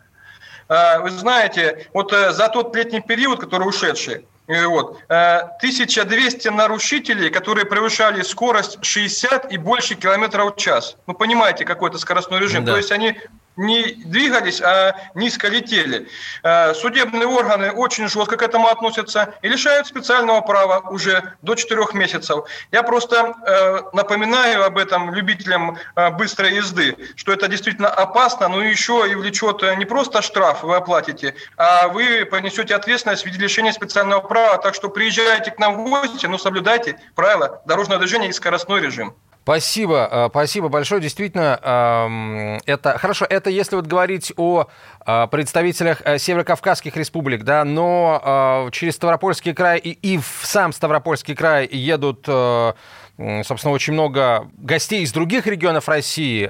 Э, 0.70 1.00
вы 1.00 1.12
знаете, 1.12 1.88
вот 1.94 2.14
э, 2.14 2.32
за 2.32 2.50
тот 2.50 2.76
летний 2.76 3.02
период, 3.02 3.40
который 3.40 3.68
ушедший, 3.68 4.26
э, 4.48 4.66
вот. 4.66 5.00
1200 5.08 6.48
нарушителей, 6.50 7.30
которые 7.30 7.66
превышали 7.66 8.22
скорость 8.22 8.84
60 8.84 9.52
и 9.52 9.58
больше 9.58 9.96
километров 9.96 10.56
в 10.56 10.58
час. 10.58 10.98
Ну, 11.08 11.14
понимаете, 11.14 11.66
какой 11.66 11.90
это 11.90 11.98
скоростной 11.98 12.40
режим. 12.40 12.66
Да. 12.66 12.74
То 12.74 12.78
есть 12.78 12.92
они 12.92 13.18
не 13.56 13.94
двигались, 14.06 14.62
а 14.62 14.96
низко 15.16 15.48
летели. 15.48 16.08
Э, 16.44 16.74
судебные 16.74 17.28
органы 17.28 17.72
очень 17.72 18.08
жестко 18.08 18.38
к 18.38 18.42
этому 18.42 18.68
относятся 18.68 19.36
и 19.42 19.48
лишают 19.48 19.88
специального 19.88 20.42
права 20.42 20.80
уже 20.90 21.34
до 21.42 21.56
4 21.56 21.86
месяцев. 21.94 22.46
Я 22.72 22.84
просто 22.84 23.34
э, 23.46 23.82
напоминаю 23.94 24.66
об 24.66 24.78
этом 24.78 25.14
любителям 25.14 25.78
э, 25.96 26.10
быстрой 26.12 26.56
езды, 26.56 26.96
что 27.16 27.32
это 27.32 27.48
действительно 27.48 27.90
опасно, 27.90 28.48
но 28.48 28.64
еще 28.64 29.06
и 29.10 29.16
влечет 29.16 29.62
не 29.78 29.86
просто 29.86 30.22
штраф 30.22 30.64
вы 30.64 30.76
оплатите, 30.76 31.36
а 31.58 31.88
вы 31.88 32.26
понесете 32.26 32.76
ответственность 32.76 33.24
в 33.24 33.26
виде 33.26 33.40
лишения 33.40 33.72
специального 33.72 34.22
права. 34.22 34.58
Так 34.58 34.76
что 34.76 34.90
приезжайте 34.90 35.52
к 35.52 35.60
нам 35.60 35.76
в 35.76 35.90
гости, 35.90 36.26
но 36.26 36.38
соблюдайте 36.38 37.00
правила 37.16 37.62
дорожного 37.66 38.00
движения 38.00 38.30
и 38.30 38.34
скоростной 38.34 38.82
режим. 38.82 39.16
Спасибо, 39.44 40.08
э, 40.10 40.28
спасибо 40.30 40.70
большое. 40.70 41.02
Действительно, 41.02 42.60
это 42.66 42.98
хорошо. 42.98 43.26
Это 43.30 43.50
если 43.50 43.76
вот 43.76 43.88
говорить 43.88 44.32
о 44.38 44.68
э, 45.06 45.28
представителях 45.28 46.02
э, 46.06 46.18
северокавказских 46.18 46.96
республик, 46.96 47.44
да, 47.44 47.66
но 47.66 48.70
через 48.72 48.96
Ставропольский 48.96 49.54
край 49.54 49.80
и, 49.80 49.92
и 49.92 50.18
в 50.18 50.42
сам 50.44 50.72
Ставропольский 50.72 51.36
край 51.36 51.68
едут, 51.68 52.26
собственно, 52.26 53.74
очень 53.74 53.94
много 53.94 54.50
гостей 54.58 55.04
из 55.04 55.12
других 55.12 55.46
регионов 55.46 55.90
России. 55.90 56.50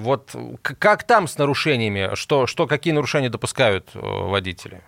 Вот 0.00 0.34
как 0.62 1.04
там 1.04 1.26
с 1.26 1.38
нарушениями? 1.38 2.14
Что, 2.14 2.46
что 2.46 2.66
какие 2.66 2.92
нарушения 2.92 3.30
допускают 3.30 3.90
водители? 3.94 4.82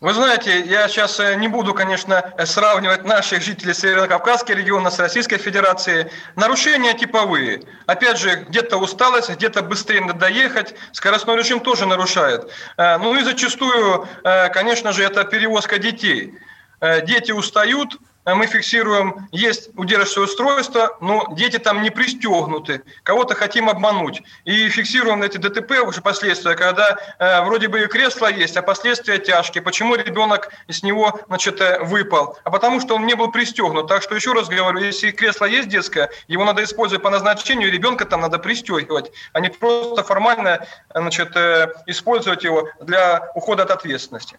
Вы 0.00 0.14
знаете, 0.14 0.60
я 0.60 0.88
сейчас 0.88 1.20
э, 1.20 1.34
не 1.34 1.46
буду, 1.48 1.74
конечно, 1.74 2.32
сравнивать 2.46 3.04
наших 3.04 3.42
жителей 3.42 3.74
Северо-Кавказского 3.74 4.54
региона 4.54 4.90
с 4.90 4.98
Российской 4.98 5.36
Федерацией. 5.36 6.06
Нарушения 6.36 6.94
типовые. 6.94 7.64
Опять 7.84 8.18
же, 8.18 8.46
где-то 8.48 8.78
усталость, 8.78 9.28
где-то 9.28 9.60
быстрее 9.60 10.00
надо 10.00 10.14
доехать. 10.14 10.74
Скоростной 10.92 11.36
режим 11.36 11.60
тоже 11.60 11.84
нарушает. 11.84 12.50
Э, 12.78 12.96
ну 12.96 13.14
и 13.14 13.22
зачастую, 13.22 14.08
э, 14.24 14.48
конечно 14.48 14.92
же, 14.92 15.04
это 15.04 15.24
перевозка 15.24 15.78
детей. 15.78 16.34
Дети 16.80 17.30
устают, 17.30 17.98
мы 18.26 18.46
фиксируем, 18.46 19.28
есть 19.32 19.70
удерживающее 19.76 20.24
устройство, 20.24 20.96
но 21.00 21.26
дети 21.32 21.58
там 21.58 21.82
не 21.82 21.90
пристегнуты, 21.90 22.82
кого-то 23.02 23.34
хотим 23.34 23.68
обмануть. 23.68 24.22
И 24.44 24.68
фиксируем 24.68 25.22
эти 25.22 25.38
ДТП 25.38 25.72
уже 25.86 26.02
последствия, 26.02 26.54
когда 26.54 26.98
э, 27.18 27.42
вроде 27.42 27.68
бы 27.68 27.82
и 27.82 27.86
кресло 27.86 28.30
есть, 28.30 28.56
а 28.56 28.62
последствия 28.62 29.18
тяжкие. 29.18 29.62
Почему 29.62 29.94
ребенок 29.94 30.52
с 30.68 30.82
него 30.82 31.18
значит, 31.28 31.60
э, 31.60 31.78
выпал? 31.82 32.38
А 32.44 32.50
потому 32.50 32.80
что 32.80 32.94
он 32.94 33.06
не 33.06 33.14
был 33.14 33.30
пристегнут. 33.30 33.88
Так 33.88 34.02
что 34.02 34.14
еще 34.14 34.32
раз 34.32 34.48
говорю, 34.48 34.78
если 34.80 35.10
кресло 35.10 35.46
есть 35.46 35.68
детское, 35.68 36.10
его 36.28 36.44
надо 36.44 36.62
использовать 36.62 37.02
по 37.02 37.10
назначению, 37.10 37.72
ребенка 37.72 38.04
там 38.04 38.20
надо 38.20 38.38
пристегивать, 38.38 39.12
а 39.32 39.40
не 39.40 39.48
просто 39.48 40.04
формально 40.04 40.66
значит, 40.94 41.34
э, 41.36 41.72
использовать 41.86 42.44
его 42.44 42.68
для 42.80 43.30
ухода 43.34 43.62
от 43.62 43.70
ответственности. 43.70 44.38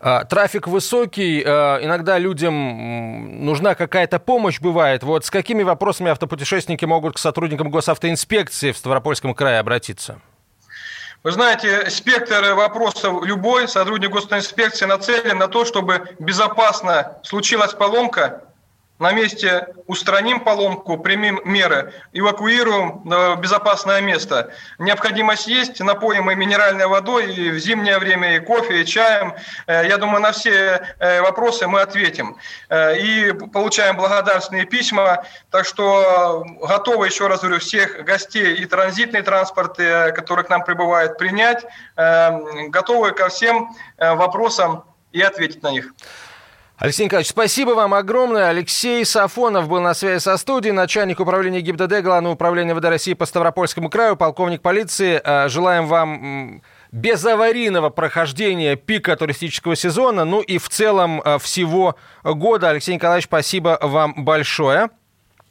А, 0.00 0.24
трафик 0.24 0.68
высокий, 0.68 1.42
а, 1.44 1.78
иногда 1.82 2.18
людям 2.18 3.44
нужна 3.44 3.74
какая-то 3.74 4.18
помощь 4.18 4.60
бывает. 4.60 5.02
Вот 5.02 5.24
с 5.24 5.30
какими 5.30 5.62
вопросами 5.62 6.10
автопутешественники 6.10 6.84
могут 6.84 7.16
к 7.16 7.18
сотрудникам 7.18 7.70
госавтоинспекции 7.70 8.72
в 8.72 8.78
Ставропольском 8.78 9.34
крае 9.34 9.58
обратиться? 9.58 10.20
Вы 11.24 11.32
знаете, 11.32 11.90
спектр 11.90 12.54
вопросов 12.54 13.24
любой 13.24 13.66
сотрудник 13.66 14.10
госинспекции 14.10 14.86
нацелен 14.86 15.36
на 15.38 15.48
то, 15.48 15.64
чтобы 15.64 16.14
безопасно 16.20 17.18
случилась 17.24 17.72
поломка, 17.72 18.44
на 18.98 19.12
месте 19.12 19.68
устраним 19.86 20.40
поломку, 20.40 20.98
примем 20.98 21.40
меры, 21.44 21.92
эвакуируем 22.12 23.02
в 23.04 23.36
безопасное 23.36 24.00
место. 24.00 24.52
Необходимость 24.78 25.46
есть, 25.46 25.80
напоим 25.80 26.24
мы 26.24 26.34
минеральной 26.34 26.86
водой 26.86 27.32
и 27.32 27.50
в 27.50 27.58
зимнее 27.58 27.98
время 27.98 28.36
и 28.36 28.40
кофе, 28.40 28.82
и 28.82 28.86
чаем. 28.86 29.34
Э, 29.66 29.86
я 29.86 29.96
думаю, 29.98 30.20
на 30.20 30.32
все 30.32 30.94
э, 30.98 31.20
вопросы 31.20 31.66
мы 31.66 31.80
ответим. 31.80 32.36
Э, 32.68 32.98
и 32.98 33.32
получаем 33.32 33.96
благодарственные 33.96 34.66
письма. 34.66 35.24
Так 35.50 35.64
что 35.64 36.44
готовы, 36.60 37.06
еще 37.06 37.28
раз 37.28 37.40
говорю, 37.40 37.60
всех 37.60 38.04
гостей 38.04 38.54
и 38.54 38.64
транзитный 38.66 39.22
транспорт, 39.22 39.76
который 39.76 40.44
к 40.44 40.50
нам 40.50 40.64
прибывает, 40.64 41.18
принять. 41.18 41.64
Готовы 41.96 43.12
ко 43.12 43.28
всем 43.28 43.74
вопросам 43.98 44.84
и 45.12 45.20
ответить 45.20 45.62
на 45.62 45.70
них. 45.70 45.92
Алексей 46.80 47.06
Николаевич, 47.06 47.30
спасибо 47.30 47.70
вам 47.70 47.92
огромное. 47.92 48.50
Алексей 48.50 49.04
Сафонов 49.04 49.68
был 49.68 49.80
на 49.80 49.94
связи 49.94 50.20
со 50.20 50.36
студией, 50.36 50.72
начальник 50.72 51.18
управления 51.18 51.60
ГИБДД, 51.60 52.02
Главного 52.02 52.34
управления 52.34 52.72
ВД 52.72 52.84
России 52.84 53.14
по 53.14 53.26
Ставропольскому 53.26 53.90
краю, 53.90 54.14
полковник 54.14 54.62
полиции. 54.62 55.20
Э, 55.24 55.48
желаем 55.48 55.88
вам 55.88 56.62
безаварийного 56.92 57.90
прохождения 57.90 58.76
пика 58.76 59.16
туристического 59.16 59.74
сезона, 59.74 60.24
ну 60.24 60.40
и 60.40 60.58
в 60.58 60.68
целом 60.68 61.20
э, 61.24 61.38
всего 61.40 61.96
года. 62.22 62.70
Алексей 62.70 62.94
Николаевич, 62.94 63.24
спасибо 63.24 63.80
вам 63.82 64.24
большое. 64.24 64.90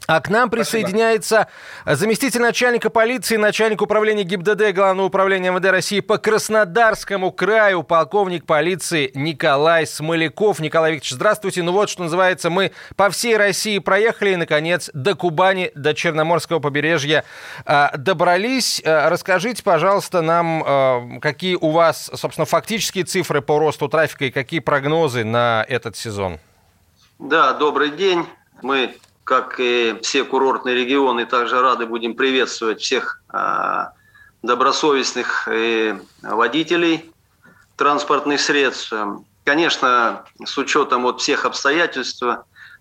А 0.06 0.22
к 0.22 0.30
нам 0.30 0.50
присоединяется 0.50 1.48
Спасибо. 1.82 1.96
заместитель 1.98 2.42
начальника 2.42 2.90
полиции, 2.90 3.36
начальник 3.36 3.82
управления 3.82 4.24
ГИБДД 4.24 4.74
Главного 4.74 5.08
управления 5.08 5.52
МВД 5.52 5.66
России 5.66 6.00
по 6.00 6.18
Краснодарскому 6.18 7.32
краю, 7.34 7.84
полковник 7.84 8.46
полиции 8.46 9.12
Николай 9.16 9.86
Смоляков. 9.86 10.60
Николай 10.62 10.94
Викторович, 10.94 11.12
здравствуйте. 11.12 11.62
Ну 11.62 11.74
вот, 11.74 11.90
что 11.90 12.04
называется, 12.04 12.50
мы 12.50 12.72
по 12.96 13.10
всей 13.10 13.36
России 13.36 13.80
проехали 13.80 14.32
и, 14.32 14.36
наконец, 14.38 14.90
до 14.94 15.14
Кубани, 15.14 15.72
до 15.76 15.94
Черноморского 15.94 16.60
побережья 16.60 17.26
э, 17.66 17.90
добрались. 17.98 18.82
Э, 18.86 19.10
расскажите, 19.10 19.62
пожалуйста, 19.62 20.22
нам, 20.22 20.64
э, 20.66 21.20
какие 21.20 21.56
у 21.56 21.72
вас, 21.72 22.10
собственно, 22.14 22.46
фактические 22.46 23.04
цифры 23.04 23.42
по 23.42 23.60
росту 23.60 23.90
трафика 23.90 24.24
и 24.24 24.32
какие 24.32 24.62
прогнозы 24.62 25.26
на 25.26 25.66
этот 25.68 25.98
сезон? 25.98 26.40
Да, 27.20 27.52
добрый 27.52 27.90
день. 27.90 28.26
Мы 28.62 28.96
как 29.28 29.60
и 29.60 30.00
все 30.04 30.24
курортные 30.24 30.74
регионы, 30.74 31.26
также 31.26 31.60
рады 31.60 31.86
будем 31.86 32.16
приветствовать 32.16 32.80
всех 32.80 33.22
а, 33.28 33.92
добросовестных 34.42 35.50
э, 35.50 36.00
водителей 36.22 37.12
транспортных 37.76 38.40
средств. 38.40 38.94
Конечно, 39.44 40.24
с 40.46 40.58
учетом 40.58 41.02
вот 41.02 41.20
всех 41.20 41.44
обстоятельств, 41.44 42.24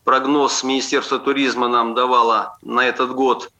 прогноз 0.05 0.63
Министерства 0.63 1.19
туризма 1.19 1.67
нам 1.67 1.95
давало 1.95 2.57
на 2.63 2.87
этот 2.87 3.11
год 3.11 3.51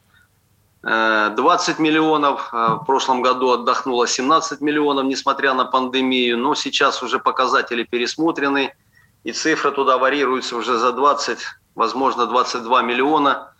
20 0.83 0.85
э, 0.85 1.83
миллионов, 1.83 2.51
а 2.53 2.77
в 2.77 2.85
прошлом 2.85 3.21
году 3.21 3.51
отдохнуло 3.51 4.07
17 4.07 4.61
миллионов, 4.61 5.07
несмотря 5.07 5.55
на 5.55 5.65
пандемию, 5.65 6.39
но 6.39 6.55
сейчас 6.55 7.03
уже 7.03 7.19
показатели 7.19 7.83
пересмотрены, 7.83 8.77
и 9.25 9.33
цифра 9.33 9.73
туда 9.73 9.99
варьируется 9.99 10.57
уже 10.57 10.79
за 10.79 10.93
20 10.93 11.41
возможно, 11.77 12.27
22 12.27 12.83
миллиона 12.83 13.53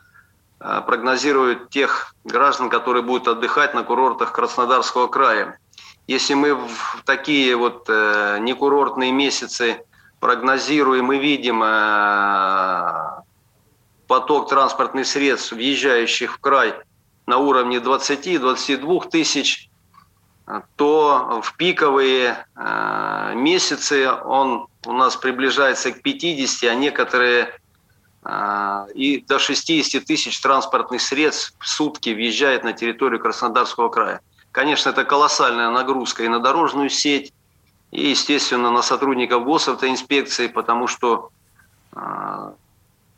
э, 0.59 0.83
прогнозируют 0.85 1.71
тех 1.71 2.15
граждан, 2.25 2.69
которые 2.69 3.05
будут 3.05 3.29
отдыхать 3.29 3.75
на 3.75 3.85
курортах 3.85 4.33
Краснодарского 4.33 5.07
края. 5.07 5.59
Если 6.09 6.35
мы 6.35 6.55
в 6.55 7.03
такие 7.05 7.55
вот 7.55 7.85
э, 7.89 8.39
некурортные 8.41 9.13
месяцы 9.13 9.85
прогнозируем 10.19 11.13
и 11.13 11.19
видим 11.19 11.63
э, 11.63 13.23
поток 14.09 14.49
транспортных 14.49 15.07
средств, 15.07 15.53
въезжающих 15.53 16.35
в 16.35 16.41
край 16.41 16.75
на 17.27 17.39
уровне 17.39 17.79
20-22 17.79 19.11
тысяч, 19.11 19.69
то 20.77 21.41
в 21.43 21.57
пиковые 21.57 22.47
месяцы 23.35 24.09
он 24.09 24.69
у 24.85 24.93
нас 24.93 25.17
приближается 25.17 25.91
к 25.91 26.03
50, 26.03 26.71
а 26.71 26.75
некоторые 26.77 27.53
и 28.95 29.25
до 29.27 29.39
60 29.39 30.05
тысяч 30.05 30.41
транспортных 30.41 31.01
средств 31.01 31.55
в 31.61 31.69
сутки 31.69 32.11
въезжает 32.11 32.65
на 32.65 32.73
территорию 32.73 33.21
Краснодарского 33.21 33.89
края. 33.89 34.21
Конечно, 34.53 34.91
это 34.91 35.05
колоссальная 35.05 35.71
нагрузка 35.71 36.25
и 36.25 36.29
на 36.29 36.41
дорожную 36.41 36.89
сеть, 36.89 37.33
и, 37.93 38.09
естественно, 38.09 38.71
на 38.71 38.83
сотрудников 38.83 39.45
госавтоинспекции, 39.45 40.49
потому 40.49 40.89
что 40.89 41.31
а, 41.93 42.55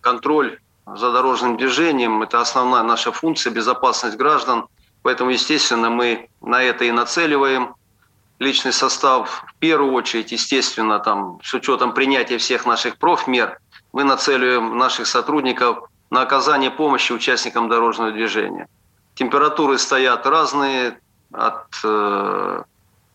контроль 0.01 0.59
за 0.87 1.11
дорожным 1.11 1.57
движением– 1.57 2.23
это 2.25 2.41
основная 2.41 2.83
наша 2.83 3.13
функция, 3.13 3.51
безопасность 3.51 4.17
граждан. 4.17 4.67
Поэтому, 5.03 5.31
естественно, 5.31 5.91
мы 5.91 6.29
на 6.43 6.63
это 6.63 6.85
и 6.85 6.91
нацеливаем 6.91 7.77
личный 8.41 8.73
состав. 8.73 9.45
В 9.47 9.55
первую 9.55 9.93
очередь, 9.93 10.33
естественно, 10.33 10.99
там, 10.99 11.41
с 11.43 11.55
учетом 11.55 11.95
принятия 11.95 12.37
всех 12.37 12.67
наших 12.67 12.99
профмер– 12.99 13.59
мы 13.93 14.05
нацеливаем 14.05 14.77
наших 14.77 15.07
сотрудников 15.07 15.89
на 16.11 16.23
оказание 16.23 16.71
помощи 16.71 17.13
участникам 17.13 17.69
дорожного 17.69 18.13
движения. 18.13 18.69
Температуры 19.15 19.79
стоят 19.79 20.27
разные, 20.27 20.99
от 21.33 21.67
э, 21.85 22.63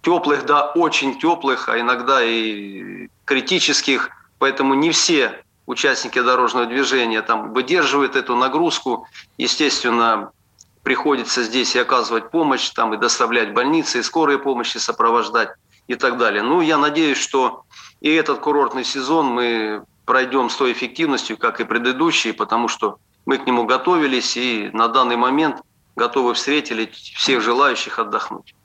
теплых 0.02 0.46
до 0.46 0.66
очень 0.76 1.20
теплых, 1.20 1.70
а 1.70 1.80
иногда 1.80 2.24
и 2.24 3.08
критических. 3.26 4.10
Поэтому 4.38 4.74
не 4.74 4.92
все 4.92 5.44
участники 5.66 6.22
дорожного 6.22 6.66
движения 6.66 7.22
там 7.22 7.54
выдерживают 7.54 8.16
эту 8.16 8.36
нагрузку. 8.36 9.08
Естественно, 9.38 10.32
приходится 10.84 11.44
здесь 11.44 11.76
и 11.76 11.80
оказывать 11.80 12.30
помощь, 12.30 12.70
там 12.70 12.94
и 12.94 12.98
доставлять 12.98 13.54
больницы, 13.54 14.00
и 14.00 14.04
скорые 14.04 14.38
помощи 14.38 14.78
сопровождать 14.78 15.50
и 15.88 15.96
так 15.96 16.18
далее. 16.18 16.44
Ну, 16.44 16.62
я 16.62 16.78
надеюсь, 16.78 17.18
что 17.18 17.64
и 18.02 18.12
этот 18.14 18.40
курортный 18.40 18.84
сезон 18.84 19.28
мы 19.28 19.84
пройдем 20.06 20.50
с 20.50 20.56
той 20.56 20.72
эффективностью, 20.74 21.38
как 21.38 21.60
и 21.60 21.66
предыдущие, 21.66 22.34
потому 22.34 22.68
что 22.68 22.98
мы 23.26 23.38
к 23.38 23.46
нему 23.46 23.66
готовились 23.66 24.36
и 24.38 24.70
на 24.74 24.88
данный 24.88 25.16
момент 25.16 25.62
готовы 25.96 26.34
встретили 26.34 26.92
всех 27.16 27.42
желающих 27.42 28.00
отдохнуть. 28.00 28.56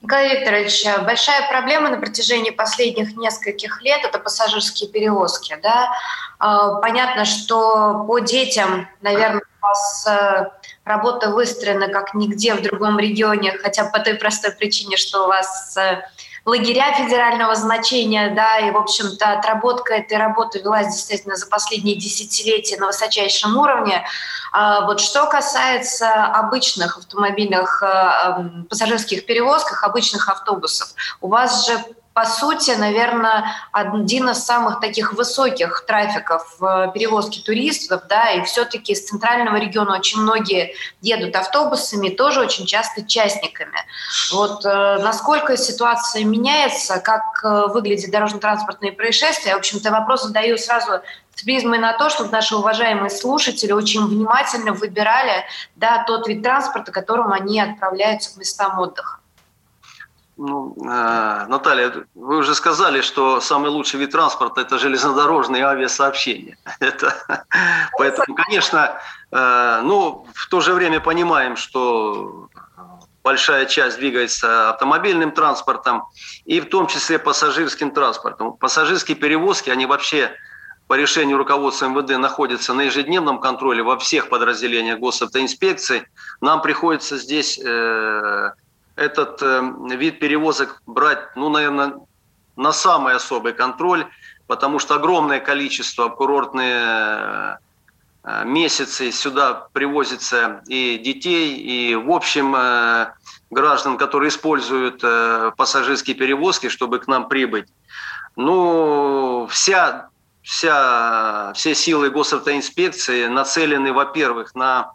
Николай 0.00 0.36
Викторович, 0.36 0.84
большая 1.04 1.48
проблема 1.48 1.88
на 1.88 1.98
протяжении 1.98 2.50
последних 2.50 3.16
нескольких 3.16 3.80
лет– 3.82 4.00
это 4.04 4.18
пассажирские 4.18 4.90
перевозки. 4.90 5.56
Да? 5.62 5.92
А, 6.40 6.74
понятно, 6.80 7.24
что 7.24 8.04
по 8.08 8.18
детям, 8.18 8.88
наверное, 9.00 9.42
у 9.42 9.64
вас 9.64 10.06
э, 10.08 10.50
работа 10.84 11.30
выстроена 11.30 11.86
как 11.86 12.14
нигде 12.14 12.54
в 12.54 12.62
другом 12.62 12.98
регионе, 12.98 13.52
хотя 13.52 13.84
по 13.84 14.00
той 14.00 14.14
простой 14.14 14.50
причине, 14.50 14.96
что 14.96 15.24
у 15.24 15.28
вас 15.28 15.76
э, 15.76 16.02
лагеря 16.44 16.92
федерального 16.94 17.54
значения, 17.54 18.30
да, 18.30 18.58
и, 18.58 18.70
в 18.70 18.76
общем-то, 18.76 19.32
отработка 19.32 19.94
этой 19.94 20.18
работы 20.18 20.58
велась 20.58 20.88
действительно 20.88 21.36
за 21.36 21.46
последние 21.46 21.96
десятилетия 21.96 22.76
на 22.78 22.86
высочайшем 22.86 23.56
уровне. 23.56 24.04
А 24.52 24.82
вот 24.82 25.00
что 25.00 25.26
касается 25.26 26.24
обычных 26.26 26.98
автомобильных 26.98 27.82
э, 27.82 28.64
пассажирских 28.68 29.24
перевозках, 29.24 29.84
обычных 29.84 30.28
автобусов, 30.28 30.88
у 31.20 31.28
вас 31.28 31.66
же 31.66 31.78
по 32.14 32.24
сути, 32.24 32.72
наверное, 32.72 33.46
один 33.72 34.28
из 34.30 34.44
самых 34.44 34.80
таких 34.80 35.14
высоких 35.14 35.84
трафиков 35.86 36.58
перевозки 36.92 37.40
туристов, 37.40 38.02
да, 38.08 38.30
и 38.30 38.42
все-таки 38.42 38.92
из 38.92 39.06
центрального 39.06 39.56
региона 39.56 39.96
очень 39.96 40.20
многие 40.20 40.74
едут 41.00 41.34
автобусами, 41.36 42.10
тоже 42.10 42.40
очень 42.40 42.66
часто 42.66 43.02
частниками. 43.02 43.78
Вот 44.30 44.64
э, 44.64 44.98
насколько 44.98 45.56
ситуация 45.56 46.24
меняется, 46.24 47.00
как 47.00 47.22
э, 47.44 47.66
выглядят 47.68 48.10
дорожно-транспортные 48.10 48.92
происшествия, 48.92 49.54
в 49.54 49.58
общем-то, 49.58 49.90
вопрос 49.90 50.24
задаю 50.24 50.58
сразу 50.58 51.00
с 51.34 51.42
призмой 51.42 51.78
на 51.78 51.94
то, 51.94 52.10
чтобы 52.10 52.30
наши 52.30 52.54
уважаемые 52.54 53.10
слушатели 53.10 53.72
очень 53.72 54.06
внимательно 54.06 54.72
выбирали 54.72 55.44
да, 55.76 56.04
тот 56.06 56.28
вид 56.28 56.42
транспорта, 56.42 56.92
которым 56.92 57.32
они 57.32 57.60
отправляются 57.60 58.34
к 58.34 58.36
местам 58.36 58.78
отдыха. 58.78 59.21
Ну, 60.44 60.74
э, 60.76 61.46
Наталья, 61.46 62.04
вы 62.16 62.38
уже 62.38 62.56
сказали, 62.56 63.00
что 63.00 63.40
самый 63.40 63.70
лучший 63.70 64.00
вид 64.00 64.10
транспорта– 64.10 64.60
это 64.62 64.76
железнодорожные 64.76 65.64
авиасообщения. 65.64 66.58
Это, 66.80 67.14
поэтому, 67.96 68.34
конечно, 68.34 69.00
э, 69.30 69.80
ну, 69.84 70.26
в 70.34 70.48
то 70.48 70.60
же 70.60 70.74
время 70.74 70.98
понимаем, 70.98 71.54
что 71.54 72.48
большая 73.22 73.66
часть 73.66 73.98
двигается 73.98 74.70
автомобильным 74.70 75.30
транспортом 75.30 76.08
и 76.44 76.60
в 76.60 76.68
том 76.68 76.88
числе 76.88 77.20
пассажирским 77.20 77.92
транспортом. 77.92 78.54
Пассажирские 78.54 79.16
перевозки, 79.16 79.70
они 79.70 79.86
вообще 79.86 80.32
по 80.88 80.94
решению 80.94 81.38
руководства 81.38 81.86
МВД 81.86 82.18
находятся 82.18 82.74
на 82.74 82.82
ежедневном 82.82 83.38
контроле 83.38 83.84
во 83.84 83.96
всех 83.96 84.28
подразделениях 84.28 84.98
госавтоинспекции. 84.98 86.08
Нам 86.40 86.62
приходится 86.62 87.16
здесь 87.16 87.60
э, 87.64 88.50
этот 88.96 89.42
э, 89.42 89.62
вид 89.96 90.18
перевозок 90.18 90.82
брать, 90.86 91.36
ну, 91.36 91.48
наверное, 91.48 91.94
на 92.56 92.72
самый 92.72 93.14
особый 93.14 93.52
контроль, 93.52 94.06
потому 94.46 94.78
что 94.78 94.94
огромное 94.94 95.40
количество 95.40 96.08
курортные 96.08 97.58
э, 98.24 98.44
месяцы 98.44 99.10
сюда 99.10 99.68
привозится 99.72 100.62
и 100.66 100.98
детей, 100.98 101.56
и 101.56 101.94
в 101.94 102.10
общем 102.10 102.54
э, 102.56 103.12
граждан, 103.50 103.96
которые 103.96 104.28
используют 104.28 105.02
пассажирские 105.56 106.16
перевозки, 106.16 106.68
чтобы 106.68 106.98
к 106.98 107.06
нам 107.06 107.28
прибыть. 107.28 107.68
Ну, 108.34 109.46
вся, 109.50 110.08
вся, 110.42 111.52
все 111.54 111.74
силы 111.74 112.08
госавтоинспекции 112.08 113.26
нацелены, 113.26 113.92
во-первых, 113.92 114.54
на 114.54 114.92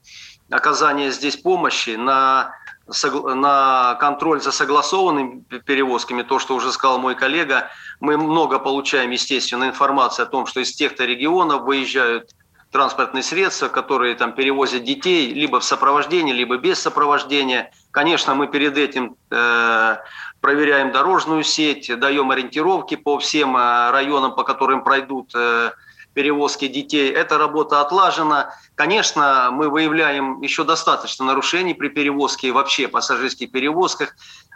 оказание 0.49 1.11
здесь 1.11 1.37
помощи, 1.37 1.91
на 1.91 2.55
на 2.87 3.95
контроль 3.95 4.41
за 4.41 4.51
согласованными 4.51 5.43
перевозками, 5.65 6.23
то, 6.23 6.39
что 6.39 6.55
уже 6.55 6.71
сказал 6.71 6.99
мой 6.99 7.15
коллега, 7.15 7.69
мы 7.99 8.17
много 8.17 8.59
получаем, 8.59 9.11
естественно, 9.11 9.65
информации 9.65 10.23
о 10.23 10.25
том, 10.25 10.45
что 10.45 10.61
из 10.61 10.73
тех-то 10.73 11.05
регионов 11.05 11.63
выезжают 11.63 12.29
транспортные 12.71 13.23
средства, 13.23 13.69
которые 13.69 14.15
там 14.15 14.33
перевозят 14.33 14.83
детей 14.83 15.33
либо 15.33 15.59
в 15.59 15.63
сопровождении, 15.63 16.33
либо 16.33 16.57
без 16.57 16.79
сопровождения. 16.79 17.71
Конечно, 17.91 18.35
мы 18.35 18.47
перед 18.47 18.77
этим 18.77 19.15
э, 19.31 19.97
проверяем 20.41 20.91
дорожную 20.91 21.43
сеть, 21.43 21.91
даем 21.99 22.31
ориентировки 22.31 22.95
по 22.95 23.19
всем 23.19 23.55
э, 23.55 23.91
районам, 23.91 24.35
по 24.35 24.43
которым 24.43 24.83
пройдут 24.83 25.31
э, 25.33 25.71
перевозки 26.17 26.67
детей. 26.67 27.11
Эта 27.11 27.37
работа 27.37 27.79
отлажена. 27.79 28.55
Конечно, 28.73 29.49
мы 29.51 29.69
выявляем 29.69 30.41
еще 30.41 30.63
достаточно 30.63 31.23
нарушений 31.25 31.75
при 31.75 31.89
перевозке 31.89 32.51
вообще 32.51 32.87
пассажирских 32.87 33.51
перевозках. 33.51 34.15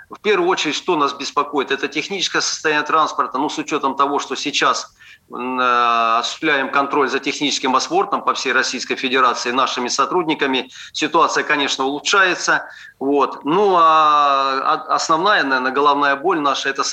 В 0.10 0.20
первую 0.22 0.50
очередь, 0.50 0.74
что 0.74 0.96
нас 0.96 1.14
беспокоит, 1.14 1.70
это 1.70 1.88
техническое 1.88 2.42
состояние 2.42 2.84
транспорта, 2.84 3.38
ну, 3.38 3.48
с 3.48 3.60
учетом 3.60 3.96
того, 3.96 4.18
что 4.18 4.36
сейчас 4.36 4.96
осуществляем 5.34 6.72
контроль 6.72 7.10
за 7.10 7.20
техническим 7.20 7.74
паспортом 7.74 8.24
по 8.24 8.34
всей 8.34 8.54
Российской 8.54 8.96
Федерации 8.96 9.52
нашими 9.52 9.88
сотрудниками. 9.88 10.70
Ситуация, 10.94 11.44
конечно, 11.44 11.86
улучшается. 11.86 12.70
Вот. 13.00 13.46
Ну, 13.46 13.76
а 13.78 14.86
основная, 14.90 15.44
наверное, 15.44 15.72
головная 15.72 16.16
боль 16.16 16.40
наша– 16.40 16.70
это 16.72 16.84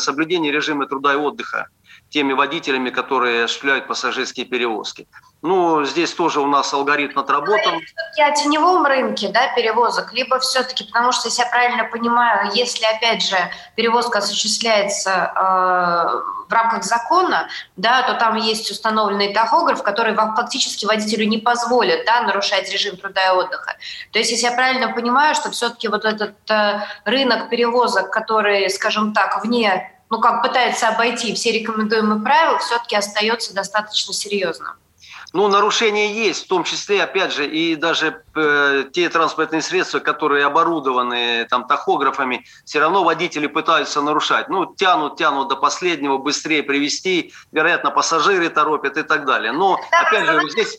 соблюдение 0.00 0.52
режима 0.52 0.86
труда 0.86 1.14
и 1.14 1.16
отдыха 1.16 1.68
теми 2.10 2.32
водителями, 2.32 2.90
которые 2.90 3.44
осуществляют 3.44 3.86
пассажирские 3.86 4.44
перевозки. 4.44 5.06
Ну, 5.42 5.84
здесь 5.84 6.12
тоже 6.12 6.40
у 6.40 6.46
нас 6.46 6.74
алгоритм 6.74 7.18
отработан. 7.20 7.80
Все-таки 7.80 8.22
о 8.22 8.34
теневом 8.34 8.84
рынке 8.84 9.28
да, 9.28 9.54
перевозок, 9.54 10.12
либо 10.12 10.38
все-таки, 10.40 10.84
потому 10.84 11.12
что, 11.12 11.28
если 11.28 11.42
я 11.42 11.48
правильно 11.48 11.84
понимаю, 11.84 12.50
если, 12.52 12.84
опять 12.84 13.22
же, 13.22 13.36
перевозка 13.76 14.18
осуществляется 14.18 15.32
э, 15.34 16.39
в 16.50 16.52
рамках 16.52 16.82
закона, 16.82 17.48
да, 17.76 18.02
то 18.02 18.14
там 18.14 18.36
есть 18.36 18.70
установленный 18.70 19.32
тахограф, 19.32 19.82
который 19.82 20.14
фактически 20.14 20.84
водителю 20.84 21.26
не 21.28 21.38
позволит 21.38 22.04
да, 22.04 22.22
нарушать 22.22 22.70
режим 22.72 22.96
труда 22.96 23.28
и 23.28 23.30
отдыха. 23.30 23.76
То 24.10 24.18
есть, 24.18 24.32
если 24.32 24.46
я 24.46 24.52
правильно 24.52 24.92
понимаю, 24.92 25.34
что 25.36 25.50
все-таки 25.52 25.88
вот 25.88 26.04
этот 26.04 26.34
э, 26.50 26.80
рынок 27.04 27.48
перевозок, 27.50 28.10
который, 28.10 28.68
скажем 28.68 29.12
так, 29.12 29.42
вне 29.44 29.92
ну, 30.10 30.20
как 30.20 30.42
пытается 30.42 30.88
обойти 30.88 31.32
все 31.34 31.52
рекомендуемые 31.52 32.20
правила, 32.20 32.58
все-таки 32.58 32.96
остается 32.96 33.54
достаточно 33.54 34.12
серьезным. 34.12 34.74
Ну, 35.32 35.46
нарушения 35.48 36.12
есть, 36.12 36.44
в 36.44 36.48
том 36.48 36.64
числе, 36.64 37.02
опять 37.04 37.32
же, 37.32 37.46
и 37.46 37.76
даже 37.76 38.22
э, 38.34 38.84
те 38.92 39.08
транспортные 39.08 39.62
средства, 39.62 40.00
которые 40.00 40.44
оборудованы 40.44 41.46
там 41.48 41.66
тахографами, 41.66 42.44
все 42.64 42.80
равно 42.80 43.04
водители 43.04 43.46
пытаются 43.46 44.02
нарушать. 44.02 44.48
Ну, 44.48 44.66
тянут, 44.74 45.16
тянут 45.16 45.48
до 45.48 45.56
последнего, 45.56 46.18
быстрее 46.18 46.62
привести, 46.64 47.32
вероятно, 47.52 47.90
пассажиры 47.90 48.48
торопят 48.48 48.96
и 48.96 49.02
так 49.02 49.24
далее. 49.24 49.52
Но, 49.52 49.78
да, 49.90 50.00
опять 50.00 50.26
же, 50.26 50.50
здесь 50.50 50.78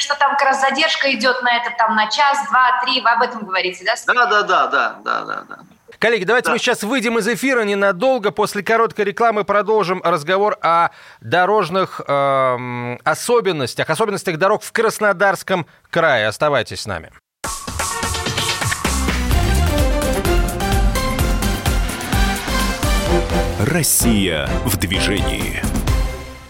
что 0.00 0.14
там 0.16 0.32
как 0.32 0.42
раз 0.42 0.60
задержка 0.60 1.12
идет 1.12 1.42
на 1.42 1.56
это 1.56 1.74
там 1.76 1.96
на 1.96 2.08
час, 2.08 2.38
два, 2.48 2.80
три, 2.84 3.00
вы 3.00 3.10
об 3.10 3.22
этом 3.22 3.44
говорите, 3.44 3.84
да? 3.84 3.94
Да, 4.06 4.26
да, 4.26 4.42
да, 4.42 4.66
да, 4.66 4.96
да, 5.02 5.24
да, 5.24 5.44
да. 5.48 5.58
Коллеги, 5.98 6.24
давайте 6.24 6.46
да. 6.46 6.52
мы 6.52 6.58
сейчас 6.58 6.82
выйдем 6.84 7.18
из 7.18 7.26
эфира 7.26 7.62
ненадолго. 7.62 8.30
После 8.30 8.62
короткой 8.62 9.06
рекламы 9.06 9.44
продолжим 9.44 10.00
разговор 10.04 10.56
о 10.62 10.90
дорожных 11.20 12.00
э, 12.06 12.96
особенностях, 13.02 13.90
особенностях 13.90 14.38
дорог 14.38 14.62
в 14.62 14.70
Краснодарском 14.72 15.66
крае. 15.90 16.28
Оставайтесь 16.28 16.82
с 16.82 16.86
нами. 16.86 17.10
Россия 23.66 24.48
в 24.64 24.76
движении. 24.76 25.77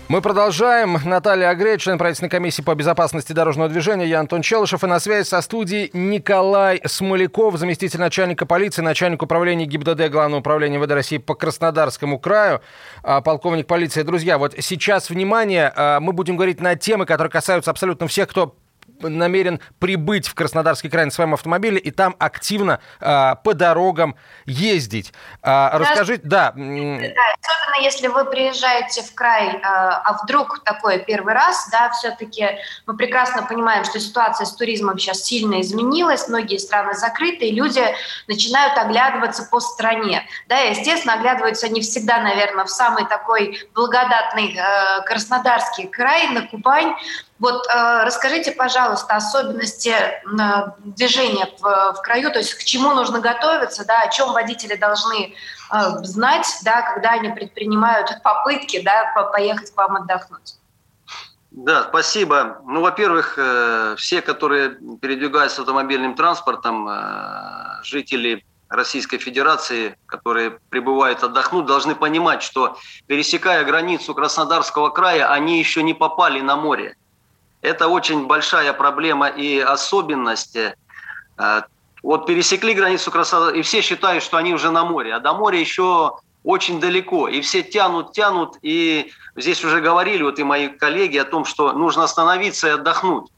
Мы 0.08 0.22
продолжаем. 0.22 0.98
Наталья 1.04 1.50
Агрей, 1.50 1.76
член 1.76 1.98
правительственной 1.98 2.30
комиссии 2.30 2.62
по 2.62 2.74
безопасности 2.74 3.34
дорожного 3.34 3.68
движения. 3.68 4.06
Я 4.06 4.20
Антон 4.20 4.40
Челышев. 4.40 4.82
И 4.82 4.86
на 4.86 5.00
связи 5.00 5.28
со 5.28 5.42
студией 5.42 5.90
Николай 5.92 6.80
Смоляков, 6.86 7.58
заместитель 7.58 8.00
начальника 8.00 8.46
полиции, 8.46 8.80
начальник 8.80 9.22
управления 9.22 9.66
ГИБДД 9.66 10.08
Главного 10.08 10.40
управления 10.40 10.78
ВД 10.80 10.92
России 10.92 11.18
по 11.18 11.34
Краснодарскому 11.34 12.18
краю, 12.18 12.62
а, 13.02 13.20
полковник 13.20 13.66
полиции. 13.66 14.00
Друзья, 14.00 14.38
вот 14.38 14.54
сейчас, 14.60 15.10
внимание, 15.10 15.70
а, 15.76 16.00
мы 16.00 16.14
будем 16.14 16.36
говорить 16.36 16.62
на 16.62 16.74
темы, 16.74 17.04
которые 17.04 17.30
касаются 17.30 17.70
абсолютно 17.70 18.08
всех, 18.08 18.28
кто 18.30 18.56
намерен 19.00 19.60
прибыть 19.78 20.28
в 20.28 20.34
Краснодарский 20.34 20.90
край 20.90 21.04
на 21.04 21.10
своем 21.10 21.34
автомобиле 21.34 21.78
и 21.78 21.90
там 21.90 22.16
активно 22.18 22.80
э, 23.00 23.34
по 23.42 23.54
дорогам 23.54 24.16
ездить. 24.46 25.12
Э, 25.42 25.70
расскажите, 25.72 26.22
да. 26.24 26.52
да. 26.52 26.60
Особенно 26.60 27.82
если 27.82 28.08
вы 28.08 28.24
приезжаете 28.24 29.02
в 29.02 29.14
край, 29.14 29.48
э, 29.48 29.60
а 29.62 30.18
вдруг 30.22 30.62
такое 30.64 30.98
первый 30.98 31.34
раз, 31.34 31.68
да, 31.70 31.90
все-таки 31.90 32.58
мы 32.86 32.96
прекрасно 32.96 33.42
понимаем, 33.42 33.84
что 33.84 34.00
ситуация 34.00 34.46
с 34.46 34.54
туризмом 34.54 34.98
сейчас 34.98 35.22
сильно 35.22 35.60
изменилась, 35.60 36.28
многие 36.28 36.58
страны 36.58 36.94
закрыты, 36.94 37.46
и 37.46 37.54
люди 37.54 37.82
начинают 38.26 38.76
оглядываться 38.78 39.44
по 39.50 39.60
стране. 39.60 40.26
Да, 40.48 40.62
и, 40.62 40.70
естественно, 40.70 41.14
оглядываются 41.14 41.68
не 41.68 41.80
всегда, 41.80 42.20
наверное, 42.20 42.64
в 42.64 42.70
самый 42.70 43.06
такой 43.06 43.58
благодатный 43.74 44.56
э, 44.56 45.02
Краснодарский 45.06 45.86
край, 45.86 46.28
на 46.28 46.46
Кубань, 46.46 46.94
вот 47.38 47.66
э, 47.66 48.04
расскажите, 48.04 48.52
пожалуйста, 48.52 49.14
особенности 49.14 49.90
э, 49.90 50.20
движения 50.78 51.48
в, 51.60 52.00
краю, 52.02 52.32
то 52.32 52.38
есть 52.38 52.54
к 52.54 52.64
чему 52.64 52.92
нужно 52.94 53.20
готовиться, 53.20 53.84
да, 53.86 54.02
о 54.02 54.08
чем 54.08 54.32
водители 54.32 54.74
должны 54.74 55.34
э, 55.70 55.78
знать, 56.02 56.46
да, 56.64 56.82
когда 56.82 57.10
они 57.10 57.30
предпринимают 57.30 58.10
попытки 58.24 58.82
да, 58.82 59.12
по 59.14 59.24
поехать 59.24 59.72
к 59.72 59.76
вам 59.76 59.96
отдохнуть. 59.96 60.56
Да, 61.50 61.84
спасибо. 61.88 62.60
Ну, 62.66 62.82
во-первых, 62.82 63.38
все, 63.96 64.20
которые 64.22 64.76
передвигаются 65.00 65.62
автомобильным 65.62 66.14
транспортом, 66.14 66.88
жители 67.82 68.44
Российской 68.68 69.18
Федерации, 69.18 69.96
которые 70.06 70.58
прибывают 70.70 71.24
отдохнуть, 71.24 71.66
должны 71.66 71.94
понимать, 71.94 72.42
что 72.42 72.76
пересекая 73.06 73.64
границу 73.64 74.14
Краснодарского 74.14 74.90
края, 74.90 75.32
они 75.32 75.58
еще 75.58 75.82
не 75.82 75.94
попали 75.94 76.40
на 76.42 76.56
море. 76.56 76.96
Это 77.60 77.88
очень 77.88 78.26
большая 78.26 78.72
проблема 78.72 79.28
и 79.28 79.58
особенность. 79.58 80.56
Э, 80.56 81.62
вот 82.02 82.26
пересекли 82.26 82.74
границу 82.74 83.10
Краснодара, 83.10 83.56
и 83.56 83.62
все 83.62 83.80
считают, 83.80 84.22
что 84.22 84.36
они 84.36 84.54
уже 84.54 84.70
на 84.70 84.84
море, 84.84 85.14
а 85.14 85.20
до 85.20 85.32
моря 85.34 85.58
еще 85.58 86.18
очень 86.44 86.80
далеко. 86.80 87.28
И 87.28 87.40
все 87.40 87.62
тянут, 87.62 88.12
тянут, 88.12 88.56
и 88.62 89.12
здесь 89.36 89.64
уже 89.64 89.80
говорили 89.80 90.22
вот 90.22 90.38
и 90.38 90.44
мои 90.44 90.68
коллеги 90.68 91.18
о 91.18 91.24
том, 91.24 91.44
что 91.44 91.72
нужно 91.72 92.04
остановиться 92.04 92.68
и 92.68 92.70
отдохнуть. 92.72 93.30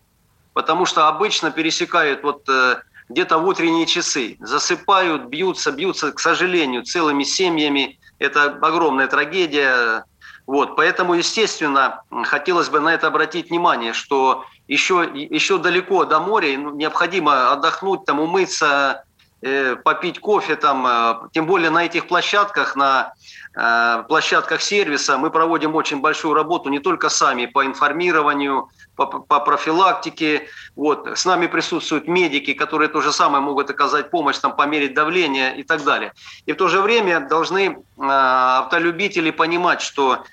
Потому 0.53 0.85
что 0.85 1.09
обычно 1.09 1.51
пересекают 1.51 2.23
вот 2.23 2.49
э, 2.49 2.77
где-то 3.09 3.39
в 3.39 3.47
утренние 3.47 3.87
часы, 3.87 4.37
засыпают, 4.41 5.25
бьются, 5.25 5.73
бьются, 5.73 6.13
к 6.13 6.21
сожалению, 6.21 6.85
целыми 6.85 7.23
семьями. 7.23 7.99
Это 8.19 8.45
огромная 8.45 9.07
трагедия. 9.07 10.05
Вот, 10.51 10.75
поэтому, 10.75 11.15
естественно, 11.15 12.03
хотелось 12.25 12.69
бы 12.71 12.81
на 12.81 12.93
это 12.93 13.07
обратить 13.07 13.51
внимание, 13.51 13.93
что 13.93 14.47
еще, 14.67 15.09
еще 15.15 15.59
далеко 15.59 16.05
до 16.05 16.19
моря, 16.19 16.59
ну, 16.59 16.75
необходимо 16.75 17.53
отдохнуть, 17.53 18.05
там, 18.05 18.19
умыться, 18.19 19.05
э, 19.43 19.77
попить 19.77 20.19
кофе, 20.19 20.57
там, 20.57 20.85
э, 20.89 21.29
тем 21.33 21.47
более 21.47 21.71
на 21.71 21.85
этих 21.85 22.09
площадках, 22.09 22.75
на 22.75 23.13
э, 23.55 24.03
площадках 24.09 24.61
сервиса 24.61 25.19
мы 25.19 25.31
проводим 25.31 25.77
очень 25.77 26.01
большую 26.01 26.35
работу 26.35 26.69
не 26.69 26.81
только 26.81 27.11
сами 27.11 27.47
по 27.47 27.65
информированию, 27.65 28.71
по, 29.07 29.21
по 29.21 29.41
профилактике. 29.41 30.49
Вот. 30.77 31.09
С 31.15 31.25
нами 31.25 31.47
присутствуют 31.47 32.09
медики, 32.09 32.53
которые 32.53 32.89
то 32.89 33.01
же 33.01 33.13
самое 33.13 33.43
могут 33.43 33.71
оказать 33.71 34.11
помощь, 34.11 34.39
там, 34.39 34.57
померить 34.57 34.95
давление 34.95 35.57
и 35.57 35.63
так 35.63 35.85
далее. 35.85 36.13
И 36.47 36.53
в 36.53 36.57
то 36.57 36.69
же 36.69 36.81
время 36.81 37.21
должны 37.21 37.61
э, 37.69 37.77
автолюбители 37.99 39.31
понимать, 39.31 39.81
что 39.81 40.25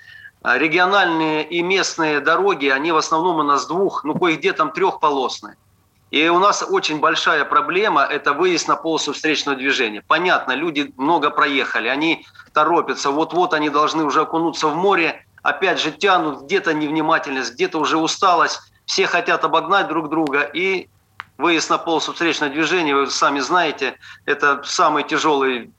региональные 0.42 1.44
и 1.44 1.62
местные 1.62 2.20
дороги, 2.20 2.68
они 2.68 2.92
в 2.92 2.96
основном 2.96 3.38
у 3.38 3.42
нас 3.42 3.66
двух, 3.66 4.04
ну 4.04 4.14
кое-где 4.14 4.52
там 4.52 4.72
трехполосные. 4.72 5.56
И 6.10 6.26
у 6.28 6.38
нас 6.38 6.64
очень 6.66 7.00
большая 7.00 7.44
проблема– 7.44 8.02
это 8.10 8.32
выезд 8.32 8.66
на 8.66 8.76
полосу 8.76 9.12
встречного 9.12 9.58
движения. 9.58 10.02
Понятно, 10.06 10.52
люди 10.52 10.92
много 10.96 11.28
проехали, 11.30 11.88
они 11.88 12.26
торопятся, 12.54 13.10
вот-вот 13.10 13.52
они 13.52 13.68
должны 13.68 14.04
уже 14.04 14.22
окунуться 14.22 14.68
в 14.68 14.74
море, 14.74 15.26
опять 15.48 15.80
же 15.80 15.90
тянут, 15.90 16.42
где-то 16.42 16.74
невнимательность, 16.74 17.54
где-то 17.54 17.78
уже 17.78 17.96
усталость, 17.96 18.60
все 18.84 19.06
хотят 19.06 19.44
обогнать 19.44 19.88
друг 19.88 20.08
друга, 20.08 20.42
и 20.42 20.88
выезд 21.36 21.70
на 21.70 21.78
полосу 21.78 22.12
встречного 22.12 22.52
движения, 22.52 22.94
вы 22.94 23.10
сами 23.10 23.40
знаете, 23.40 23.98
это 24.26 24.62
самые 24.64 25.04
тяжелые 25.04 25.70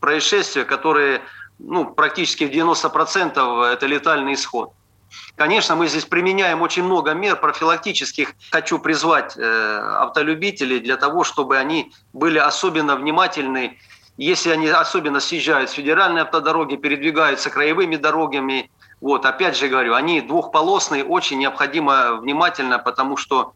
происшествия, 0.00 0.64
которые 0.64 1.20
ну, 1.58 1.86
практически 1.86 2.44
в 2.44 2.50
90% 2.50 3.64
это 3.66 3.86
летальный 3.86 4.34
исход. 4.34 4.72
Конечно, 5.36 5.76
мы 5.76 5.86
здесь 5.88 6.04
применяем 6.04 6.62
очень 6.62 6.84
много 6.84 7.12
мер 7.12 7.36
профилактических. 7.36 8.34
Хочу 8.50 8.78
призвать 8.78 9.36
э, 9.36 9.78
автолюбителей 10.00 10.80
для 10.80 10.96
того, 10.96 11.24
чтобы 11.24 11.56
они 11.56 11.92
были 12.12 12.38
особенно 12.38 12.96
внимательны, 12.96 13.78
если 14.16 14.50
они 14.50 14.68
особенно 14.68 15.20
съезжают 15.20 15.70
с 15.70 15.74
федеральной 15.74 16.22
автодороги, 16.22 16.76
передвигаются 16.76 17.50
краевыми 17.50 17.96
дорогами. 17.96 18.70
Вот, 19.04 19.26
опять 19.26 19.54
же 19.54 19.68
говорю, 19.68 19.94
они 19.94 20.22
двухполосные, 20.22 21.04
очень 21.04 21.38
необходимо 21.38 22.14
внимательно, 22.14 22.78
потому 22.78 23.18
что 23.18 23.52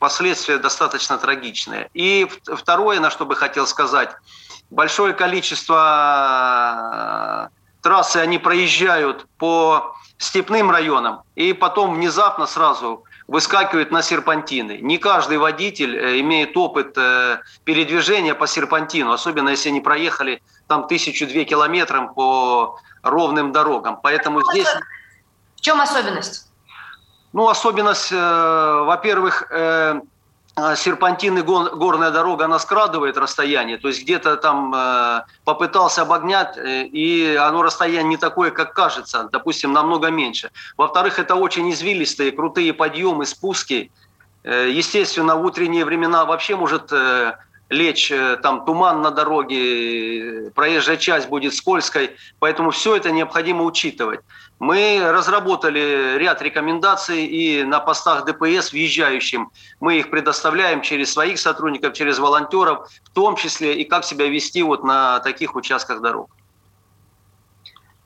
последствия 0.00 0.58
достаточно 0.58 1.18
трагичные. 1.18 1.88
И 1.94 2.26
второе, 2.52 2.98
на 2.98 3.10
что 3.10 3.26
бы 3.26 3.36
хотел 3.36 3.68
сказать, 3.68 4.10
большое 4.70 5.14
количество 5.14 5.78
трассы 7.80 8.16
они 8.16 8.38
проезжают 8.38 9.28
по 9.38 9.94
степным 10.18 10.72
районам 10.72 11.22
и 11.36 11.52
потом 11.52 11.94
внезапно 11.94 12.46
сразу 12.48 13.04
выскакивают 13.30 13.92
на 13.92 14.02
серпантины. 14.02 14.78
Не 14.82 14.98
каждый 14.98 15.38
водитель 15.38 15.96
э, 15.96 16.20
имеет 16.20 16.56
опыт 16.56 16.98
э, 16.98 17.38
передвижения 17.62 18.34
по 18.34 18.48
серпантину, 18.48 19.12
особенно 19.12 19.50
если 19.50 19.68
они 19.68 19.80
проехали 19.80 20.42
там 20.66 20.88
тысячу-две 20.88 21.44
километров 21.44 22.12
по 22.14 22.80
ровным 23.02 23.52
дорогам. 23.52 24.00
Поэтому 24.02 24.42
здесь... 24.50 24.66
В 25.54 25.60
чем 25.60 25.80
особенность? 25.80 26.48
Ну, 27.32 27.48
особенность, 27.48 28.10
э, 28.10 28.16
во-первых, 28.84 29.46
э, 29.50 30.00
а, 30.60 30.76
серпантины 30.76 31.42
горная 31.42 32.10
дорога, 32.10 32.44
она 32.44 32.58
скрадывает 32.58 33.16
расстояние, 33.16 33.78
то 33.78 33.88
есть 33.88 34.02
где-то 34.02 34.36
там 34.36 34.74
э, 34.74 35.22
попытался 35.44 36.02
обогнать, 36.02 36.58
э, 36.58 36.84
и 36.84 37.34
оно 37.34 37.62
расстояние 37.62 38.10
не 38.10 38.16
такое, 38.16 38.50
как 38.50 38.74
кажется, 38.74 39.28
допустим, 39.32 39.72
намного 39.72 40.10
меньше. 40.10 40.50
Во-вторых, 40.76 41.18
это 41.18 41.34
очень 41.34 41.70
извилистые, 41.70 42.32
крутые 42.32 42.74
подъемы, 42.74 43.24
спуски. 43.24 43.90
Э, 44.42 44.68
естественно, 44.68 45.36
в 45.36 45.44
утренние 45.44 45.84
времена 45.84 46.24
вообще 46.26 46.56
может 46.56 46.92
лечь 47.70 48.12
там 48.42 48.64
туман 48.64 49.00
на 49.00 49.10
дороге, 49.10 50.50
проезжая 50.54 50.96
часть 50.96 51.28
будет 51.28 51.54
скользкой, 51.54 52.16
поэтому 52.38 52.70
все 52.70 52.96
это 52.96 53.10
необходимо 53.10 53.64
учитывать. 53.64 54.20
Мы 54.58 55.00
разработали 55.02 56.18
ряд 56.18 56.42
рекомендаций 56.42 57.24
и 57.24 57.64
на 57.64 57.80
постах 57.80 58.26
ДПС 58.26 58.72
въезжающим 58.72 59.50
мы 59.80 59.98
их 59.98 60.10
предоставляем 60.10 60.82
через 60.82 61.12
своих 61.12 61.38
сотрудников, 61.38 61.94
через 61.94 62.18
волонтеров, 62.18 62.90
в 63.04 63.10
том 63.10 63.36
числе 63.36 63.80
и 63.80 63.84
как 63.84 64.04
себя 64.04 64.26
вести 64.26 64.62
вот 64.62 64.84
на 64.84 65.20
таких 65.20 65.56
участках 65.56 66.02
дорог. 66.02 66.28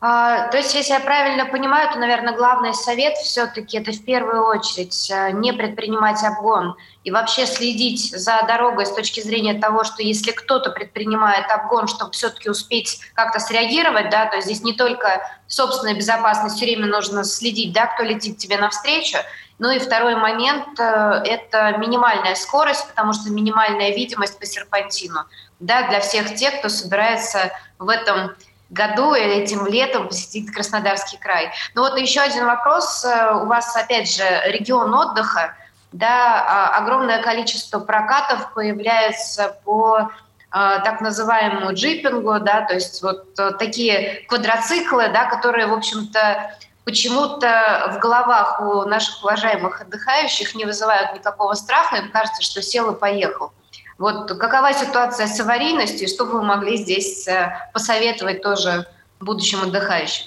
А, 0.06 0.48
то 0.48 0.58
есть, 0.58 0.74
если 0.74 0.92
я 0.92 1.00
правильно 1.00 1.46
понимаю, 1.46 1.90
то, 1.90 1.98
наверное, 1.98 2.36
главный 2.36 2.74
совет 2.74 3.14
все-таки 3.16 3.78
это 3.78 3.90
в 3.90 4.04
первую 4.04 4.44
очередь 4.44 5.10
э, 5.10 5.30
не 5.30 5.50
предпринимать 5.54 6.22
обгон 6.22 6.76
и 7.04 7.10
вообще 7.10 7.46
следить 7.46 8.10
за 8.10 8.42
дорогой 8.46 8.84
с 8.84 8.92
точки 8.92 9.20
зрения 9.20 9.54
того, 9.54 9.82
что 9.82 10.02
если 10.02 10.32
кто-то 10.32 10.72
предпринимает 10.72 11.50
обгон, 11.50 11.88
чтобы 11.88 12.10
все-таки 12.10 12.50
успеть 12.50 13.00
как-то 13.14 13.40
среагировать, 13.40 14.10
да, 14.10 14.26
то 14.26 14.42
здесь 14.42 14.62
не 14.62 14.74
только 14.74 15.26
собственная 15.46 15.94
безопасность, 15.94 16.56
все 16.56 16.66
время 16.66 16.86
нужно 16.86 17.24
следить, 17.24 17.72
да, 17.72 17.86
кто 17.86 18.02
летит 18.02 18.36
тебе 18.36 18.58
навстречу, 18.58 19.16
ну 19.58 19.70
и 19.70 19.78
второй 19.78 20.16
момент 20.16 20.78
э,– 20.78 20.82
это 21.24 21.78
минимальная 21.78 22.34
скорость, 22.34 22.86
потому 22.88 23.14
что 23.14 23.30
минимальная 23.30 23.94
видимость 23.96 24.38
по 24.38 24.44
серпантину, 24.44 25.20
да, 25.60 25.88
для 25.88 26.00
всех 26.00 26.34
тех, 26.34 26.58
кто 26.58 26.68
собирается 26.68 27.52
в 27.78 27.88
этом 27.88 28.34
году 28.70 29.14
этим 29.14 29.66
летом 29.66 30.08
посетить 30.08 30.50
Краснодарский 30.52 31.18
край. 31.18 31.52
Ну 31.74 31.82
вот 31.82 31.98
еще 31.98 32.20
один 32.20 32.46
вопрос. 32.46 33.04
Э, 33.04 33.34
у 33.42 33.46
вас, 33.46 33.74
опять 33.76 34.10
же, 34.10 34.24
регион 34.46 34.92
отдыха, 34.94 35.54
да, 35.92 36.44
а, 36.46 36.78
огромное 36.78 37.22
количество 37.22 37.78
прокатов 37.78 38.52
появляется 38.52 39.56
по 39.64 39.98
э, 40.00 40.08
так 40.50 41.00
называемому 41.00 41.72
джипингу, 41.72 42.40
да, 42.40 42.62
то 42.62 42.74
есть 42.74 43.00
вот 43.00 43.26
э, 43.38 43.52
такие 43.58 44.24
квадроциклы, 44.28 45.08
да, 45.08 45.26
которые, 45.26 45.68
в 45.68 45.72
общем-то, 45.72 46.58
почему-то 46.84 47.92
в 47.94 48.00
головах 48.00 48.60
у 48.60 48.82
наших 48.82 49.22
уважаемых 49.22 49.82
отдыхающих 49.82 50.54
не 50.56 50.64
вызывают 50.64 51.14
никакого 51.14 51.54
страха, 51.54 51.96
им 51.96 52.10
кажется, 52.10 52.42
что 52.42 52.60
сел 52.60 52.90
и 52.90 52.98
поехал. 52.98 53.52
Вот 53.98 54.28
какова 54.38 54.72
ситуация 54.72 55.26
с 55.26 55.38
аварийностью, 55.40 56.08
что 56.08 56.24
вы 56.24 56.42
могли 56.42 56.76
здесь 56.76 57.28
э, 57.28 57.56
посоветовать 57.72 58.42
тоже 58.42 58.86
будущим 59.20 59.62
отдыхающим? 59.62 60.26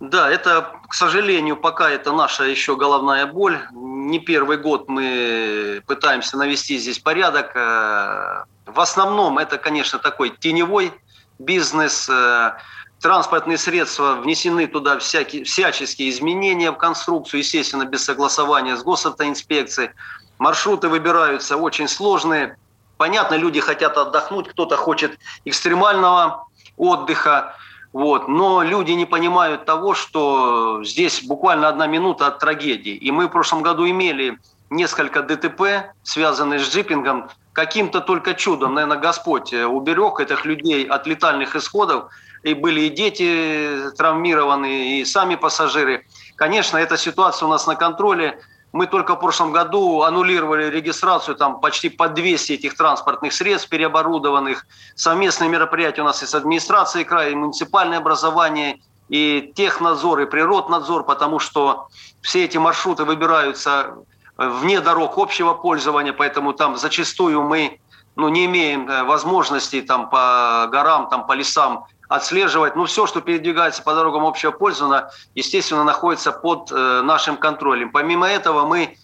Да, 0.00 0.28
это, 0.30 0.72
к 0.88 0.94
сожалению, 0.94 1.56
пока 1.56 1.90
это 1.90 2.12
наша 2.12 2.44
еще 2.44 2.74
головная 2.74 3.26
боль. 3.26 3.60
Не 3.72 4.18
первый 4.18 4.56
год 4.56 4.88
мы 4.88 5.82
пытаемся 5.86 6.36
навести 6.36 6.78
здесь 6.78 6.98
порядок. 6.98 7.52
Э, 7.54 8.44
в 8.66 8.80
основном 8.80 9.38
это, 9.38 9.58
конечно, 9.58 9.98
такой 9.98 10.30
теневой 10.30 10.92
бизнес. 11.38 12.08
Э, 12.08 12.52
транспортные 13.00 13.58
средства 13.58 14.14
внесены 14.14 14.66
туда 14.66 14.98
всякие, 14.98 15.44
всяческие 15.44 16.08
изменения 16.08 16.70
в 16.70 16.76
конструкцию, 16.76 17.40
естественно, 17.40 17.84
без 17.84 18.04
согласования 18.04 18.76
с 18.76 18.82
госавтоинспекцией. 18.82 19.90
Маршруты 20.38 20.88
выбираются 20.88 21.56
очень 21.56 21.88
сложные. 21.88 22.56
Понятно, 23.02 23.34
люди 23.34 23.58
хотят 23.58 23.98
отдохнуть, 23.98 24.48
кто-то 24.48 24.76
хочет 24.76 25.18
экстремального 25.44 26.46
отдыха, 26.76 27.56
вот. 27.92 28.28
Но 28.28 28.62
люди 28.62 28.92
не 28.92 29.06
понимают 29.06 29.64
того, 29.64 29.94
что 29.94 30.84
здесь 30.84 31.24
буквально 31.24 31.66
одна 31.66 31.88
минута 31.88 32.28
от 32.28 32.38
трагедии. 32.38 32.92
И 32.92 33.10
мы 33.10 33.26
в 33.26 33.30
прошлом 33.30 33.62
году 33.64 33.90
имели 33.90 34.38
несколько 34.70 35.22
ДТП, 35.22 35.92
связанных 36.04 36.60
с 36.60 36.72
джипингом. 36.72 37.28
Каким-то 37.52 38.02
только 38.02 38.34
чудом, 38.34 38.74
наверное, 38.74 38.98
Господь 38.98 39.52
уберег 39.52 40.20
этих 40.20 40.44
людей 40.44 40.84
от 40.84 41.04
летальных 41.08 41.56
исходов. 41.56 42.04
И 42.44 42.54
были 42.54 42.82
и 42.82 42.88
дети 42.88 43.90
травмированы, 43.98 45.00
и 45.00 45.04
сами 45.04 45.34
пассажиры. 45.34 46.06
Конечно, 46.36 46.76
эта 46.76 46.96
ситуация 46.96 47.46
у 47.46 47.50
нас 47.50 47.66
на 47.66 47.74
контроле. 47.74 48.38
Мы 48.72 48.86
только 48.86 49.16
в 49.16 49.20
прошлом 49.20 49.52
году 49.52 50.02
аннулировали 50.02 50.70
регистрацию 50.70 51.36
там 51.36 51.60
почти 51.60 51.90
по 51.90 52.08
200 52.08 52.52
этих 52.52 52.74
транспортных 52.74 53.34
средств 53.34 53.68
переоборудованных. 53.68 54.66
Совместные 54.94 55.50
мероприятия 55.50 56.00
у 56.00 56.04
нас 56.06 56.22
и 56.22 56.26
с 56.26 56.34
администрацией 56.34 57.04
края, 57.04 57.30
и 57.30 57.34
муниципальное 57.34 57.98
образование, 57.98 58.80
и 59.10 59.52
технадзор, 59.54 60.20
и 60.20 60.26
природнадзор, 60.26 61.04
потому 61.04 61.38
что 61.38 61.88
все 62.22 62.44
эти 62.44 62.56
маршруты 62.56 63.04
выбираются 63.04 63.94
вне 64.38 64.80
дорог 64.80 65.18
общего 65.18 65.52
пользования, 65.52 66.14
поэтому 66.14 66.54
там 66.54 66.78
зачастую 66.78 67.42
мы 67.42 67.78
ну, 68.16 68.28
не 68.28 68.46
имеем 68.46 68.88
э, 68.88 69.04
возможности 69.04 69.80
там, 69.82 70.08
по 70.08 70.68
горам, 70.70 71.08
там, 71.08 71.26
по 71.26 71.32
лесам 71.32 71.86
отслеживать. 72.14 72.76
Ну, 72.76 72.84
все, 72.84 73.06
что 73.06 73.20
передвигается 73.20 73.82
по 73.82 73.94
дорогам 73.94 74.24
общего 74.24 74.50
пользования, 74.50 75.10
естественно, 75.34 75.84
находится 75.84 76.32
под 76.32 76.70
э, 76.70 77.02
нашим 77.02 77.36
контролем. 77.36 77.90
Помимо 77.90 78.28
этого, 78.28 78.66
мы 78.66 78.96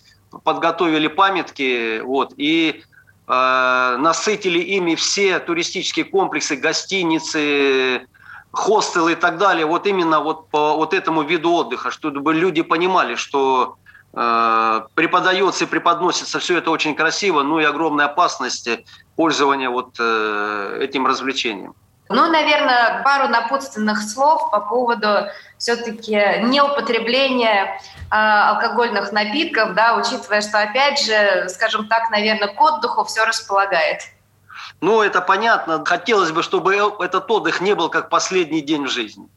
подготовили 0.44 1.08
памятки 1.08 2.00
вот, 2.00 2.34
и 2.36 2.82
э, 3.26 3.96
насытили 3.98 4.58
ими 4.58 4.94
все 4.94 5.38
туристические 5.38 6.04
комплексы, 6.04 6.56
гостиницы, 6.56 8.06
хостелы 8.52 9.12
и 9.12 9.16
так 9.16 9.38
далее, 9.38 9.64
вот 9.64 9.86
именно 9.86 10.20
вот 10.20 10.48
по 10.50 10.76
вот 10.76 10.92
этому 10.92 11.22
виду 11.22 11.52
отдыха, 11.52 11.90
чтобы 11.90 12.34
люди 12.34 12.62
понимали, 12.62 13.14
что 13.14 13.76
э, 14.12 14.80
преподается 14.94 15.64
и 15.64 15.66
преподносится 15.66 16.38
все 16.38 16.58
это 16.58 16.70
очень 16.70 16.94
красиво, 16.94 17.42
но 17.42 17.58
и 17.60 17.64
огромная 17.64 18.06
опасность 18.06 18.68
пользования 19.16 19.70
вот 19.70 19.96
э, 19.98 20.78
этим 20.82 21.06
развлечением. 21.06 21.74
Ну, 22.08 22.30
наверное, 22.30 23.02
пару 23.02 23.28
напутственных 23.28 24.00
слов 24.02 24.50
по 24.50 24.60
поводу 24.60 25.26
все-таки 25.58 26.40
неупотребления 26.42 27.80
э, 28.10 28.14
алкогольных 28.14 29.12
напитков, 29.12 29.74
да, 29.74 29.94
учитывая, 29.96 30.40
что, 30.40 30.60
опять 30.60 31.00
же, 31.00 31.48
скажем 31.48 31.86
так, 31.86 32.10
наверное, 32.10 32.48
к 32.48 32.60
отдыху 32.60 33.04
все 33.04 33.24
располагает. 33.24 34.02
Ну, 34.80 35.02
это 35.02 35.20
понятно. 35.20 35.84
Хотелось 35.84 36.30
бы, 36.30 36.42
чтобы 36.42 36.76
этот 36.76 37.30
отдых 37.30 37.60
не 37.60 37.74
был 37.74 37.90
как 37.90 38.08
последний 38.08 38.62
день 38.62 38.86
в 38.86 38.90
жизни. 38.90 39.28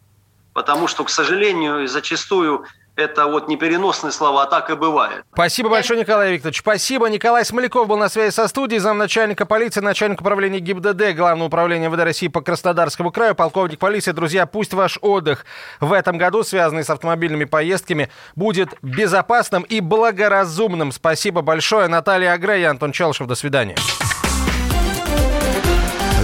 Потому 0.54 0.88
что, 0.88 1.04
к 1.04 1.10
сожалению, 1.10 1.88
зачастую 1.88 2.66
это 2.96 3.28
вот 3.28 3.48
не 3.48 3.58
переносные 3.58 4.12
слова, 4.12 4.44
а 4.44 4.46
так 4.48 4.70
и 4.70 4.76
бывает. 4.76 5.24
Спасибо 5.34 5.70
большое, 5.70 6.00
Николай 6.00 6.34
Викторович. 6.34 6.60
Спасибо. 6.60 7.10
Николай 7.10 7.46
Смоляков 7.46 7.88
был 7.88 7.98
на 7.98 8.10
связи 8.10 8.34
со 8.34 8.48
студией, 8.48 8.80
замначальника 8.80 9.46
полиции, 9.46 9.82
начальник 9.82 10.22
управления 10.22 10.60
ГИБДД, 10.60 11.16
Главного 11.16 11.48
управления 11.48 11.90
МВД 11.90 12.02
России 12.04 12.28
по 12.28 12.42
Краснодарскому 12.42 13.12
краю, 13.12 13.36
полковник 13.36 13.80
полиции. 13.80 14.12
Друзья, 14.12 14.46
пусть 14.46 14.74
ваш 14.74 14.98
отдых 15.02 15.46
в 15.80 15.94
этом 15.94 16.18
году, 16.18 16.44
связанный 16.44 16.84
с 16.84 16.90
автомобильными 16.90 17.46
поездками, 17.46 18.10
будет 18.36 18.70
безопасным 18.82 19.64
и 19.64 19.80
благоразумным. 19.80 20.92
Спасибо 20.92 21.42
большое. 21.42 21.88
Наталья 21.88 22.34
Агре 22.34 22.62
и 22.62 22.64
Антон 22.64 22.92
Челшев. 22.92 23.28
До 23.28 23.36
свидания. 23.36 23.76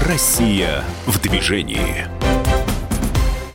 Россия 0.05 0.83
в 1.05 1.19
движении. 1.19 2.16